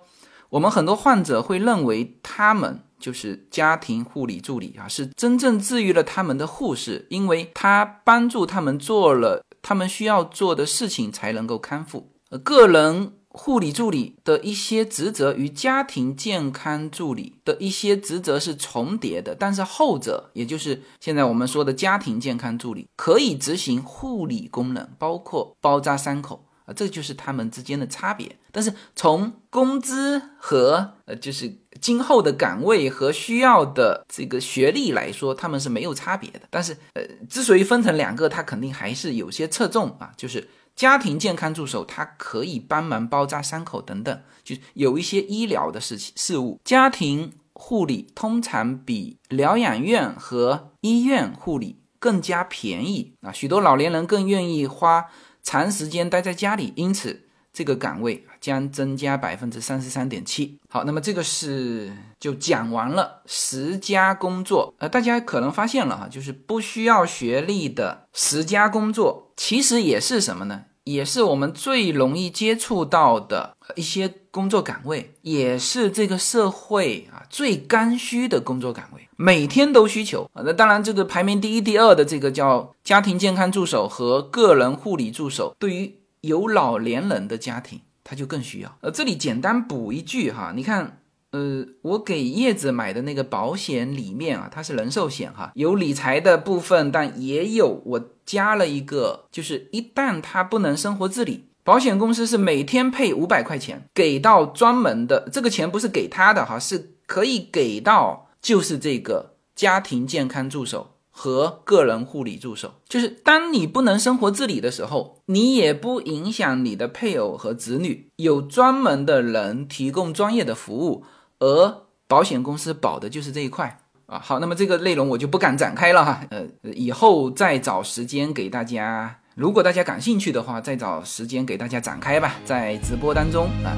[0.50, 12.12] 我们很多患者会认为他们就是家庭护理助理啊，是真正治愈了他们的护士，因为他帮助他们做了他们需要做的事情，才能够康复。
[12.42, 26.45] 个人护理助理的一些职责与家庭健康助理的一些职责是重叠的，但是后者，也就是现在我们说的家庭健康助理，可以执行护理功能，包括包扎伤口。
[26.66, 28.36] 啊，这就是他们之间的差别。
[28.52, 31.50] 但是从工资和呃，就是
[31.80, 36.42] 今后的岗位和需要的这个学历来说，他们是没有差别的。
[36.50, 40.12] 但是呃，之所以分成两个，它肯定还是有些侧重啊。
[40.16, 46.60] 就是家庭健康助手，他可以帮忙包扎伤口等等，就有一些医疗的事情事务。
[46.64, 55.06] 家庭护理通常比疗养院和医院护理更加便宜啊，许多老年人更愿意花
[55.46, 57.22] 长时间待在家里，因此
[57.52, 60.58] 这个岗位将增加百分之三十三点七。
[60.68, 70.64] 好，那么这个是就讲完了十家工作，呃，大家可能发现了哈，就是不需要学历的十家工作，其实也是什么呢？
[70.82, 80.42] 也是我们最容易接触到的一些工作岗位，也是这个社会啊最刚需的工作岗位，每天都需求啊。
[80.44, 88.76] 那当然，这个排名第一、第二的这个叫家庭健康助手和个人护理助手，对于有老年人的家庭，他就更需要。
[88.80, 91.00] 呃，这里简单补一句哈，你看。
[91.32, 121.04] 呃，我给叶子买的那个保险里面啊，它是人寿险哈，有理财的部分，但也有我加了一个，就是一旦他不能生活自理，保险公司是每天配五百块钱给到专门的，这个钱不是给他的哈，是可以给到就是这个家庭健康助手和个人护理助手，就是当你不能生活自理的时候，你也不影响你的配偶和子女，有专门的人提供专业的服务。
[121.40, 124.20] 而保险公司保的就是这一块啊。
[124.20, 126.24] 好，那么这个内容我就不敢展开了哈。
[126.30, 133.76] 呃，以后再找时间给大家，如果大家感兴趣的话，再找时间给大家展开吧，在直播当中啊。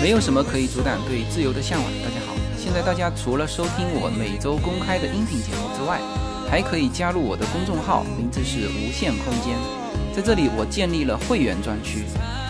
[0.00, 1.92] 没有什么可以阻挡对自由的向往。
[1.94, 2.36] 大家好。
[2.56, 5.98] 现在大家除了收听我每周公开的音频节目之外，
[6.48, 9.83] 还可以加入我的公众号，名字是无限空间。
[10.14, 12.04] 在这里，我建立了会员专区，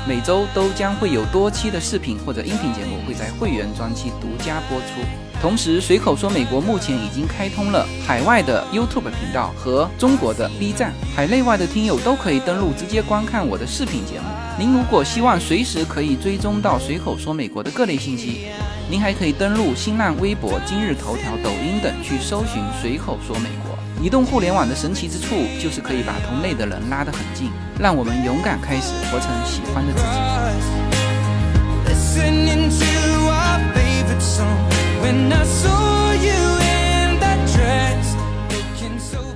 [0.06, 5.00] 每周都将会有多期的视频或者音频节目会在会员专区独家播出。
[5.40, 14.26] 同时，随口说美国目前已经开通了海外的 YouTube 频道和中国的 B 站，海内外的听友都可以登录直接观看我的视频节目。
[14.58, 18.46] 您如果希望随时可以追踪到随口说美国的各类信息。
[18.90, 23.74] 您还可以登录新浪微博、今日头条、抖音等去搜寻“随口说美国”。
[24.04, 27.50] 移动互联网的神奇之处就是可以把同类的人拉得很近，
[27.80, 30.04] 让我们勇敢开始活成喜欢的自己。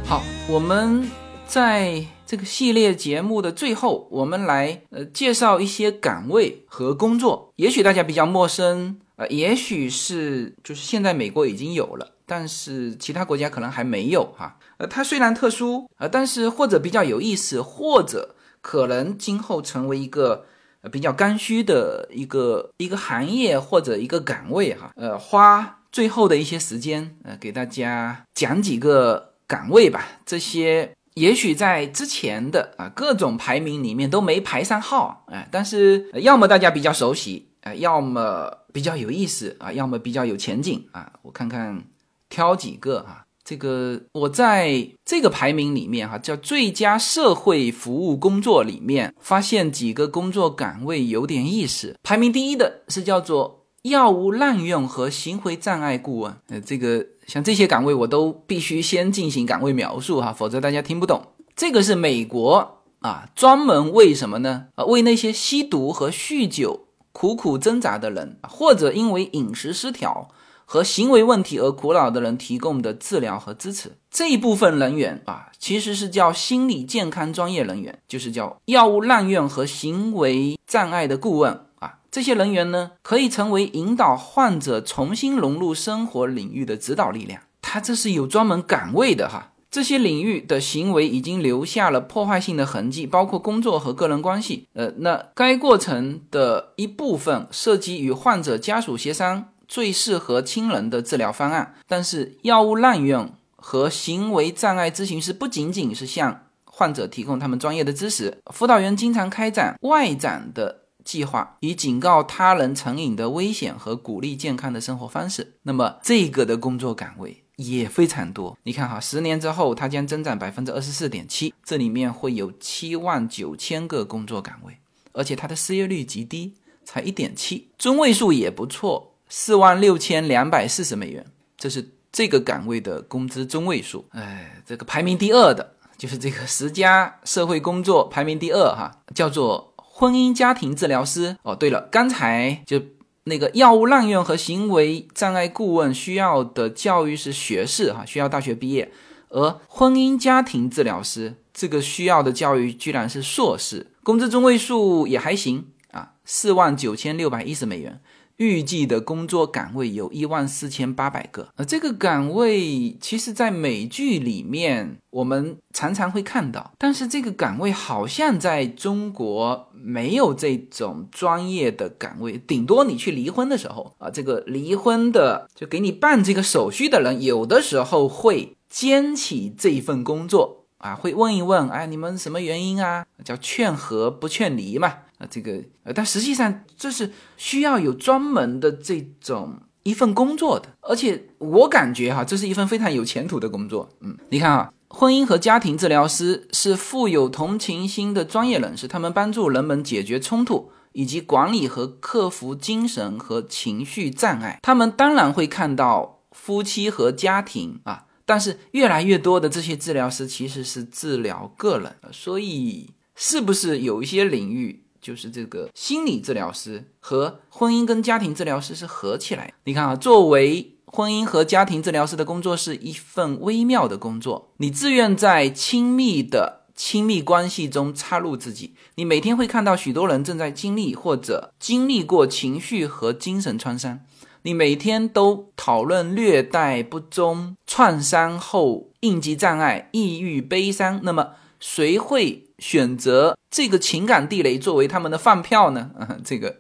[0.05, 1.11] 好，我们
[1.47, 8.99] 在这个系列节目的最后，我们来呃介绍一些岗位和工作，也许大家比较陌生。
[9.19, 14.57] 呃，也许是就是现在美国已经有了，但是其他国家可能还没有哈。
[14.77, 20.47] 呃，它虽然特殊，呃，但是或者比较有意思，或者可能今后成为一个
[20.93, 24.93] 比较刚需的一个一个行业或者一个岗位哈。
[24.95, 30.21] 呃，花最后的一些时间，呃，给大家讲几个岗位吧。
[30.25, 38.59] 这些也许在之前的啊各种排名里面都没排上号，哎，但是要么大家比较熟悉，要么。
[38.71, 41.83] 比较有意思啊，要么比较有前景啊，我看看
[42.29, 43.25] 挑几个啊。
[43.43, 51.97] 这个我在这个排名里面哈，叫最佳社会服务工作里面，发现几个工作岗位有点意思。
[52.05, 56.37] 排名第一的是叫做药物滥用和行为障碍顾问。
[56.49, 61.21] 呃，这个像这些岗位我都必须先进行岗位描述哈，否则大家听不懂。
[61.57, 64.67] 这个是美国啊，专门为什么呢？
[64.77, 66.85] 啊，为那些吸毒和酗酒。
[67.19, 70.29] 苦苦挣扎的人，或者因为饮食失调
[70.65, 81.99] 和行为问题而苦恼的人提供的治疗和支持，这一部分人员啊，其实是叫心理健康专业人员，就是叫药物滥用和行为障碍的顾问啊。
[82.09, 87.43] 这些人员呢，可以成为引导患者重新融入生活领域的指导力量。
[87.61, 89.51] 他这是有专门岗位的哈。
[89.71, 94.67] 这些领域的行为已经留下了破坏性的痕迹，包括工作和个人关系。
[94.73, 101.75] 呃，那该过程的一部分涉及与患者家属协商最适合亲人的治疗方案。
[101.87, 115.55] 但是，药物滥用和行为障碍咨询师不仅仅是向患者提供他们专业的知识，辅导员经常开展外展的计划，以警告他人成瘾的危险和鼓励健康的生活方式。
[115.65, 117.45] 那么，这个的工作岗位。
[117.59, 124.79] 也非常多，你看哈，十年之后它将增长百分之二十四点七，这里面会有七万九千个工作岗位，
[125.13, 126.55] 而且它的失业率极低，
[126.85, 134.07] 才一点七，中位数也不错，四万六千两百四十美元，这是这个岗位的工资中位数。
[134.11, 141.37] 哎，这个排名第二的就是这个十佳社会工作排名第二哈，叫做婚姻家庭治疗师。
[141.43, 142.81] 哦，对了，刚才就。
[143.29, 148.89] 那个药物滥用和行为障碍顾问需要的教育是学士哈，需要大学毕业；
[149.29, 153.87] 而婚姻家庭治疗师这个需要的教育居然是硕士。
[154.03, 158.01] 工资中位数也还行啊，四万九千六百一十美元。
[158.39, 183.05] 预计的工作岗位有一万四千八百个，呃，这个岗位其实，在美剧里面我们常常会看到，但是这个岗位好像在中国没有这种专业的岗位，顶多你去离婚的时候啊，这个离婚的就给你办这个手续的人，有的时候会兼起这一份工作啊，会问一问，哎，你们什么原因啊？
[183.25, 184.95] 叫劝和不劝离嘛。
[185.19, 193.89] 啊，这个呃，但实际上这是需要有专门的这种一份工作的，而且我感觉哈，这是一份非常有前途的工作。
[194.01, 204.59] 嗯，你看啊，婚姻和家庭治疗师是富有同情心的专业人士，他们帮助人们解决冲突，以及管理和克服精神和情绪障碍。
[204.63, 214.85] 他们当然会看到夫妻和家庭啊，但是越来越多的这些治疗师其实是治疗个人，所以是不是有一些领域？
[215.09, 219.55] 就是这个心理治疗师和婚姻跟家庭治疗师是合起来。
[219.65, 224.51] 你看啊，作为婚姻和家庭治疗师的工作是一份微妙的工作。
[224.59, 228.75] 你自愿在亲密的亲密关系中插入自己。
[228.97, 234.01] 你每天会看到许多人正在经历或者经历过情绪和精神创伤。
[234.43, 241.01] 你每天都讨论虐待、不忠、创伤后应激障碍、抑郁、悲伤。
[241.03, 242.48] 那么谁会？
[242.59, 245.91] 选择这个情感地雷作为他们的饭票呢？
[245.99, 246.57] 啊，这个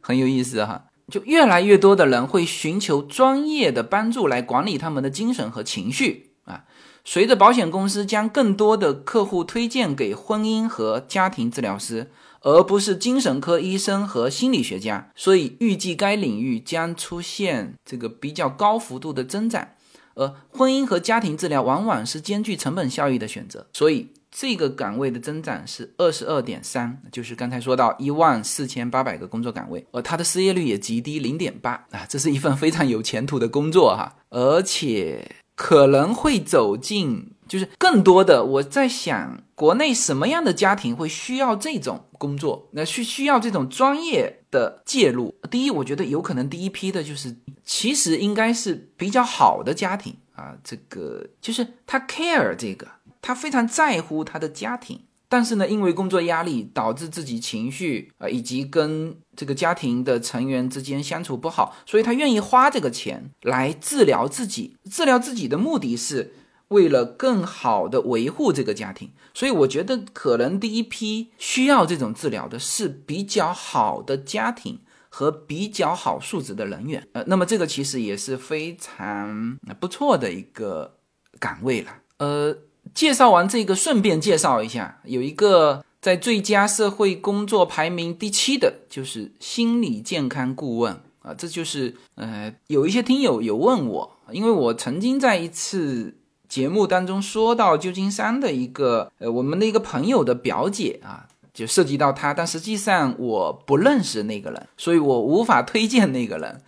[0.00, 0.84] 很有意思哈。
[1.10, 6.64] 就越来越多的人会寻求专业的帮助来管理他们的精神和情绪啊。
[7.02, 12.10] 随着保险公司将更多的客户推荐给婚姻和家庭治疗师，
[12.42, 19.68] 而不是精神科医生和心理学家，所以预计该领域将出现这个比较高幅度的增长。
[20.14, 24.12] 而婚姻和家庭治疗往往是兼具成本效益的选择，所以。
[24.30, 42.68] 这个岗位的增长是二十二点三，就是刚才说到一万四千八百个工作岗位，而它的失业率也极低，零点八啊，这是一份非常有前途的工作哈，而且可能会走进，就是更多的我在想，国内什么样的家庭会需要这种工作？
[42.72, 45.34] 那需需要这种专业的介入？
[45.50, 52.86] 第一，我觉得有可能第一批的就是其实应该是比较好的家庭啊，这个就是他 care 这个。
[53.20, 64.76] 他非常在乎他的家庭，但是呢，因为工作压力导致自己情绪啊，以及跟这个家庭的成员之间相处不好，所以他愿意花这个钱来治疗自己。
[64.90, 66.32] 治疗自己的目的是
[66.68, 69.10] 为了更好的维护这个家庭。
[69.34, 77.06] 所以我觉得可能第一批需要这种治疗的是比较好的家庭和比较好素质的人员。
[77.12, 80.98] 呃，那么这个其实也是非常不错的一个
[81.38, 81.90] 岗位了。
[82.18, 82.56] 呃。
[82.98, 91.32] 介绍完这个，顺便介绍一下，有一个在最佳社会工作排名第七的，就是心理健康顾问啊。
[91.32, 96.16] 这就是呃，有一些听友有问我，因为我曾经在一次
[96.48, 106.60] 节目当中说到旧金山的一个呃，我们的一个朋友的表姐啊，就涉及到他，但实际上我不认识那个人，所以我无法推荐那个人。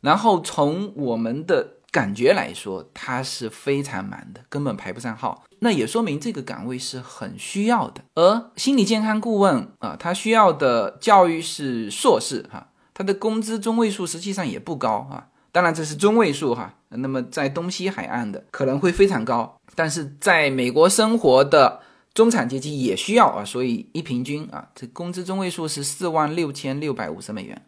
[0.00, 1.74] 然后从我们的。
[1.94, 5.44] 感觉来说，他是非常忙的，根本排不上号。
[5.64, 8.02] 那也说明这个岗位是很需要的。
[8.14, 15.28] 而心理健康顾问啊，他需要的教育是硕士哈，他的工资中位数实际上也不高啊。
[15.50, 16.74] 当然这是中位数哈。
[16.90, 21.80] 那么在东西海岸的可能会非常高，但是在美国生活的
[22.12, 23.42] 中产阶级也需要啊。
[23.42, 27.64] 所以一平均啊，这工资中位数是四万六千六百五十美元。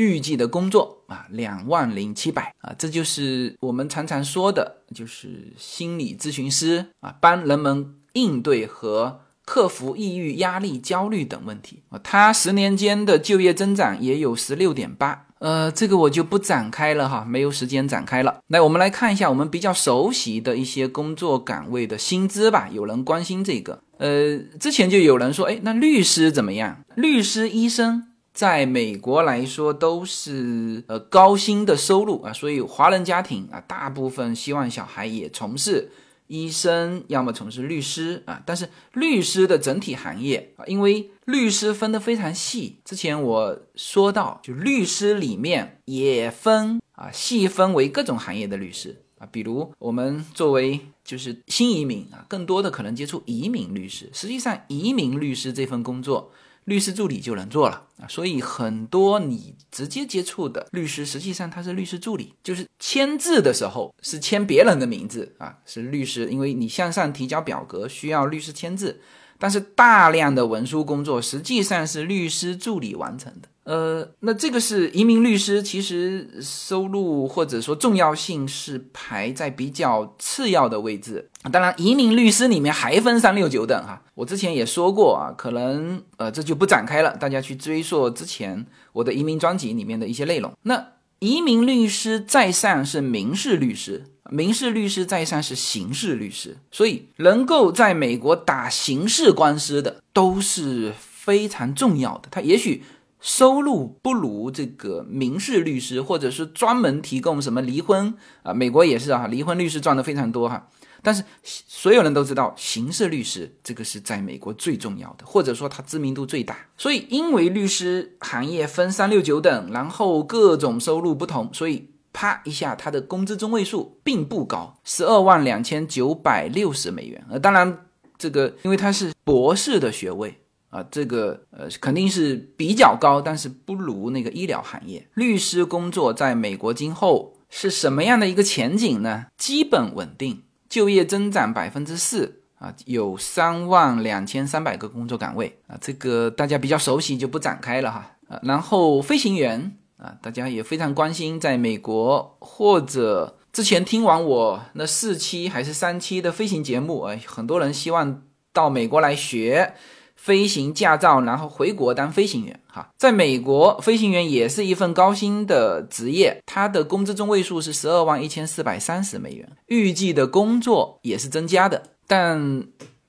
[0.00, 12.00] 预计的工作啊，两万零七百啊，这就是我们常常说的，就是心理咨询师啊，帮人们应对和克服抑郁、压力、焦虑等问题啊。
[12.02, 18.40] 他十年间的就业增长也有十六点八，呃，这个我就不展开了哈，没有时间展开了。
[18.46, 22.70] 来，我们来看一下我们比较熟悉的一些工作岗位的薪资吧。
[22.72, 26.82] 有人关心这个，呃，之前就有人说，哎，那律师怎么样？
[26.94, 28.06] 律师、医生。
[28.32, 35.90] 在美国来说，都是呃高薪的收入啊，所以华人家庭啊，大部分希望小孩也从事
[36.28, 38.40] 医生，要么从事律师啊。
[38.46, 54.08] 但是律师的整体行业啊，因为律师分得非常细，之前我说到，就律师里面也分啊，细分为各种行业的律师啊，比如我们作为就是新移民啊，更多的可能接触移民律师。
[54.12, 56.32] 实际上，移民律师这份工作。
[56.70, 69.00] 律师助理就能做了啊，所以很多你直接接触的律师，实际上他是律师助理，就是签字的时候是签别人的名字啊，是律师，因为你向上提交表格需要律师签字，
[69.36, 73.48] 但是大量的文书工作实际上是律师助理完成的。
[73.70, 81.30] 呃，那这个是移民律师，其实收入或者说重要性是排在比较次要的位置。
[81.52, 84.02] 当然，移民律师里面还分三六九等哈。
[84.16, 90.52] 我之前也说过啊，可能呃这就不展开了，大家去追溯之前我的移民专辑里面的一些内容。
[90.62, 90.88] 那
[91.20, 102.22] 移民律师在上是民事律师，民事律师在上是刑事律师，所以能够在美国打刑事官司的都是非常重要的。
[102.32, 102.82] 他也许。
[103.20, 108.54] 收入不如这个民事律师，或者是专门提供什么离婚啊？
[108.54, 110.68] 美国也是啊，离婚律师赚的非常多哈。
[111.02, 116.56] 但是所有人都知道，刑事律师这个是在美国最重要的，或者说它知名度最大。
[116.76, 127.24] 所以因为律师行业分三六九等，然后各种收入不同，所以啪一下，他的工资中位数并不高，十二万两千九百六十美元。
[127.30, 127.86] 呃，当然
[128.18, 130.38] 这个因为他是博士的学位。
[130.70, 135.04] 啊，这个呃肯定是比较高，但是不如那个医疗行业。
[135.14, 139.26] 律师工作在美国今后是什么样的一个前景呢？
[139.36, 148.12] 基本稳定，就业增长百分之四啊，有三万两千三百个工作岗位啊，这个大家比较熟悉就不展开了哈。
[148.28, 159.74] 啊，然后飞行员啊，大家也非常关心，在美国或者之前听完我那四期还是三期的飞行节目啊，很多人希望到美国来学。
[160.22, 162.60] 飞行驾照，然后回国当飞行员。
[162.66, 169.50] 哈，在美国，飞行员也是一份高薪的职业，他的工资中位数是十二万一千四百三十美元。
[169.66, 172.62] 预计的工作也是增加的，但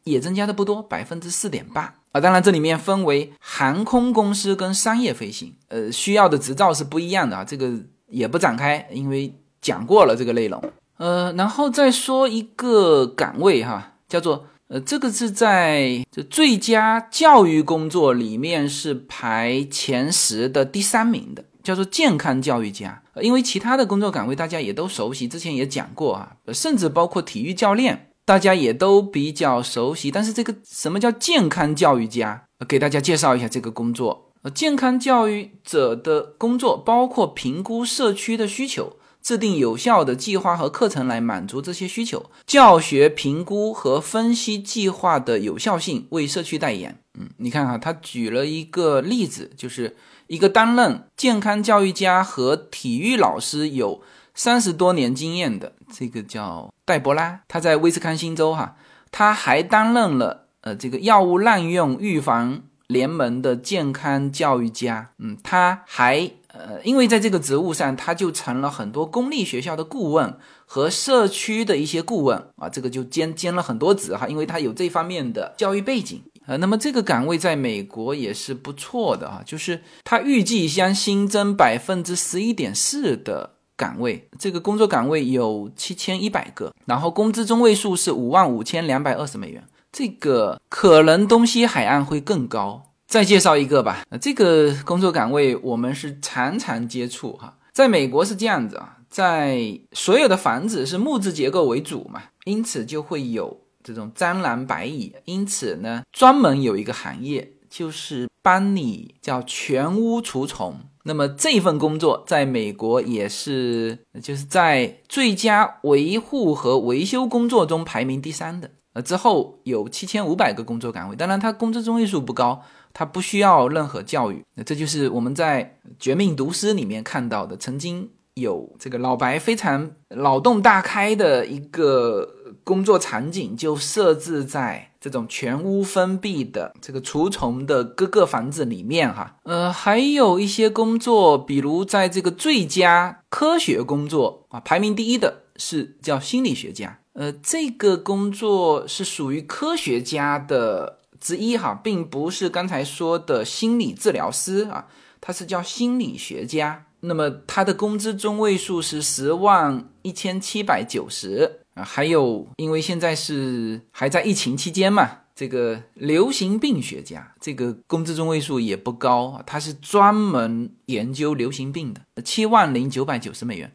[0.05, 2.22] 也增加的不多，百分之四点八啊。
[2.22, 7.43] 当然，这里面分为航空公司跟商业飞行，呃，需要的执照是不一样的啊。
[7.43, 7.70] 这个
[8.07, 10.64] 也不展开，因为讲过了这个内容。
[10.97, 14.45] 呃，然后再说一个岗位哈，叫做。
[14.72, 23.03] 呃，这个是在这最佳教育工作里面是排前十的第三名的，叫做健康教育家。
[23.22, 30.09] 因为其他的工作岗位大家也都熟悉，之前也讲过啊，甚至包括体育教练，大家也都比较熟悉。
[30.09, 32.45] 但是这个什么叫健康教育家？
[32.65, 34.32] 给大家介绍一下这个工作。
[34.43, 38.93] 呃，健康教育者的工作包括评估社区的需求。
[39.22, 46.97] 制定有效的计划和课程来满足这些需求，教学评估和分析计划的有效性，为社区代言。
[47.19, 49.95] 嗯，你看哈，他举了一个例子，就是
[50.28, 54.01] 一个担任健康教育家和体育老师有
[54.34, 58.76] 三十多年经验的，这个叫戴博拉，他在威斯康星州哈，
[59.11, 65.11] 他还担任了呃这个药物滥用预防联盟的健康教育家。
[65.19, 66.32] 嗯，他还。
[66.54, 92.90] 呃，因为在这个职务上，他就成了很多公立学校的顾问和社区的一些顾问啊，这个就兼兼了很多职哈，因为他有这方面的教育背景呃，那么这个岗位在美国也是不错的啊，就是他预计将新增百分之十一点四的岗位，这个工作岗位有七千一百个，然后工资中位数是五万五千两百二十美元，这个可能东西海岸会更高。
[93.12, 110.80] 再介绍一个吧，那这个工作岗位我们是常常接触哈，在美国是这样子啊，在所有的房子是木质结构为主嘛，因此就会有这种蟑螂、白蚁，因此呢，专门有一个行业就是帮你叫全屋除虫。
[111.03, 122.64] 那么这份工作在美国也是就是在最佳维护和维修工作中排名第三的，呃，之后有七千五百个工作岗位，当然它工资中位数不高。
[122.93, 132.27] 他不需要任何教育，那这就是我们在《绝命毒师》里面看到的，曾经有这个老白非常脑洞大开的一个
[132.63, 139.37] 工作场景，就设置在这种全屋封闭的这个除虫的各个房子里面哈。
[139.43, 146.99] 呃，还有一些工作，比如在这个最佳科学工作啊，排名第一的是叫心理学家。
[147.13, 151.01] 呃，这个工作是属于科学家的。
[151.22, 154.88] 之一哈，并不是刚才说的心理治疗师啊，
[155.22, 156.88] 他是叫心理学家。
[157.01, 161.84] 那么他的工资中位数是十万一千七百九十啊。
[161.84, 169.43] 还有，因为现在是还在疫情期间嘛，这个流行病学家，这个工资中位数也不高啊。
[169.45, 173.72] 他是专门研究流行病的，七万零九百九十美元。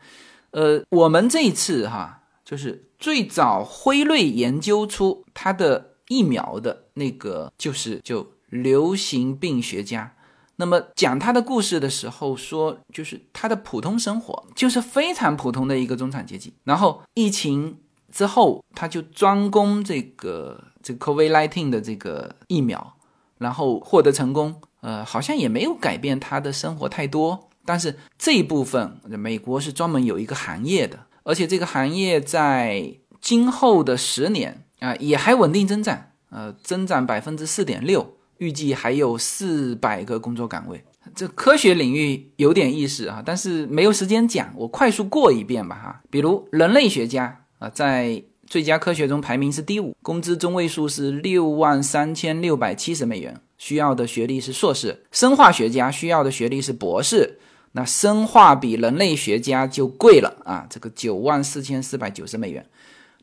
[0.50, 5.92] 呃，我们这一次哈，就是最早辉瑞研究出它的。
[6.08, 10.14] 疫苗的那个就是就流行病学家，
[10.56, 17.78] 那么讲他的故事的时候说，就是他的普通生活就是非常普通的一个中产阶级，然后疫情
[18.12, 22.96] 之后他就专攻这个这个 COVID-19 的这个疫苗，
[23.38, 27.48] 然后获得成功，呃，好像也没有改变他的生活太多。
[27.64, 40.84] 但是这一部分，美国是专门有一个行业的，而且这个行业在今后的十年啊，也还稳定增长，呃，增长百分之四点六，预计还有四百个工作岗位。
[41.14, 46.00] 这科学领域有点意思啊，但是没有时间讲，我快速过一遍吧哈。
[46.08, 55.04] 比如人类学家啊，在最佳科学中排名是第五，工资中位数是六万三千六百七十美元，需要的学历是硕士。
[55.10, 57.40] 生化学家需要的学历是博士。
[57.72, 62.64] 那生化比人类学家就贵了啊，这个九万四千四百九十美元。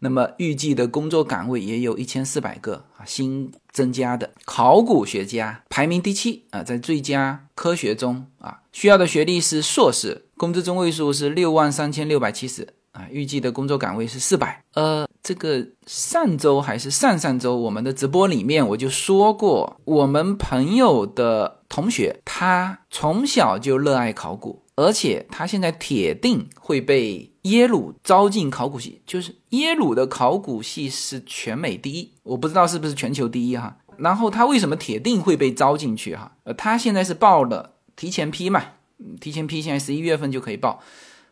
[0.03, 4.29] 那么预计的工作岗位也有一千四百个啊，新增加的。
[4.43, 14.61] 考古学家排名第七啊，在最佳科学中啊，需要的学历是硕士，工资中位数是六万三千六百七十啊，预计的工作岗位是四百。
[14.73, 21.61] 呃，这个上周还是上上周，我们的直播里面我就说过，我们朋友的。
[21.73, 33.77] 同学，他从小就热爱考古，而且他现在铁定会被耶鲁招进考古系，就是耶鲁的考古系是全美第一，我不知道是不是全球第一哈。
[33.97, 36.31] 然后他为什么铁定会被招进去哈？
[36.45, 38.63] 呃，他现在是报了提前批嘛，
[39.21, 40.81] 提前批现在十一月份就可以报。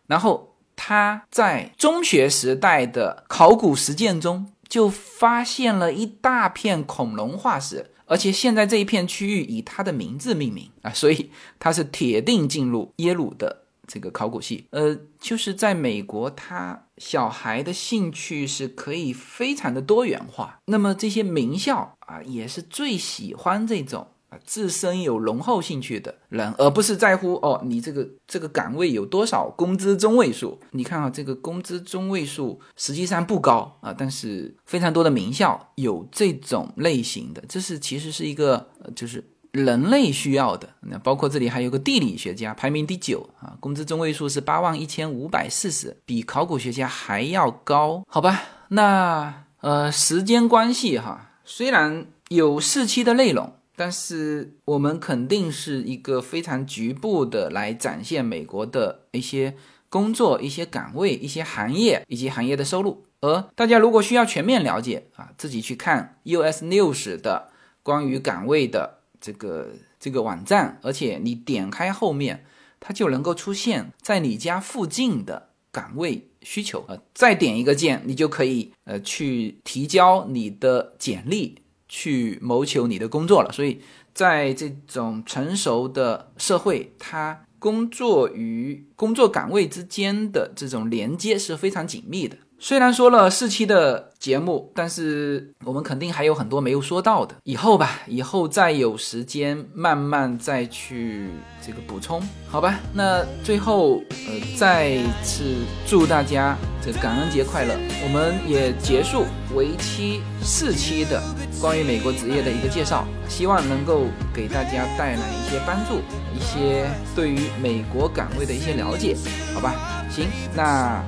[0.06, 7.91] 然后他在中学时代的考古实践中就发现了一大片恐龙化石。
[8.12, 14.68] 而且现在这一片区域以他的名字命名啊，所以他是铁定进入耶鲁的这个考古系。
[14.72, 20.59] 呃，就是在美国，他小孩的兴趣是可以非常的多元化。
[20.66, 24.05] 那么这些名校啊，也是最喜欢这种。
[24.46, 30.60] 自身有浓厚兴趣的人，而不是在乎哦，你这个这个岗位有多少工资中位数？
[30.72, 40.70] 你看啊，这个工资中位数实际上不高啊，但是非常多的名校有这种类型的，这是其实是一个就是人类需要的。
[40.82, 48.42] 那包括这里还有个地理学家，排名第九啊，工资中位数是八万一千五百四十，比考古学家还要高，好吧？
[48.70, 53.54] 那呃，时间关系哈，虽然有四期的内容。
[53.76, 59.56] 但是我们肯定是一个非常局部的来展现美国的一些
[59.90, 63.06] 工作、一些岗位、一些行业以及行业的收入。
[63.22, 67.50] 而大家如果需要全面了解啊，自己去看 US News 的
[67.84, 69.70] 关于岗位的这个
[70.00, 72.46] 这个网站，而且你点开后面，
[72.80, 81.61] 它就能够出现在你家附近的岗位需求呃，再点一个键，你就可以呃去提交你的简历。
[81.94, 83.82] 去谋求你的工作了，所以
[84.14, 92.38] 在这种成熟的社会，他工作与工作岗位之间的这种连接是非常紧密的。
[92.58, 97.36] 虽然说了四期的节目，但是我们肯定还有很多没有说到的。
[97.44, 101.28] 以后吧，以后再有时间慢慢再去
[101.60, 102.80] 这个补充，好吧？
[102.94, 105.56] 那最后呃，再次
[105.88, 106.56] 祝大家
[106.86, 107.76] 这感恩节快乐！
[108.04, 111.20] 我们也结束为期四期的
[111.60, 115.96] 关于美国职业的一个介绍，希望能够给大家带来一些帮助，
[116.38, 119.18] 一些对于美国岗位的一些了解，
[119.56, 120.06] 好吧？
[120.12, 121.04] 行，那。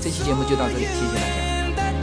[0.00, 1.51] 这期节目就到这里，谢谢大家。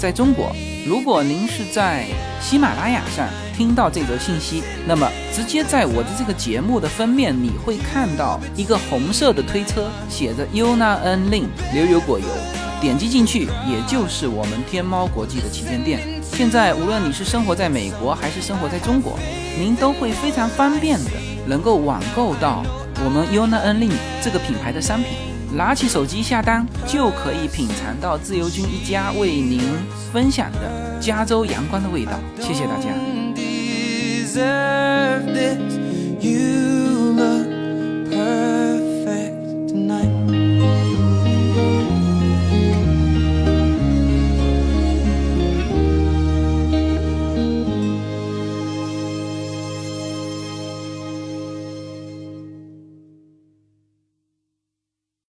[0.00, 0.50] 在中国，
[0.86, 2.06] 如果您是在
[2.40, 11.44] 喜马拉雅上听到这则信息，那么直接在我的这个节目的封面，你会看到一个红色的推车，写着 “Una N Lin
[11.74, 12.24] 牛油果油，
[12.80, 16.00] 点击进去，也就是我们天猫国际的旗舰店。
[16.32, 19.18] 现在，无论你是生活在美国还是生活在中国，
[19.58, 21.10] 您都会非常方便的
[21.46, 22.64] 能够网购到
[23.04, 23.92] 我们 Una N Lin
[24.22, 25.29] 这个品牌的商品。
[25.52, 29.60] 拿起手机下单，就可以品尝到自由军一家为您
[30.12, 32.12] 分享的加州阳光的味道。
[32.40, 32.88] 谢谢大家。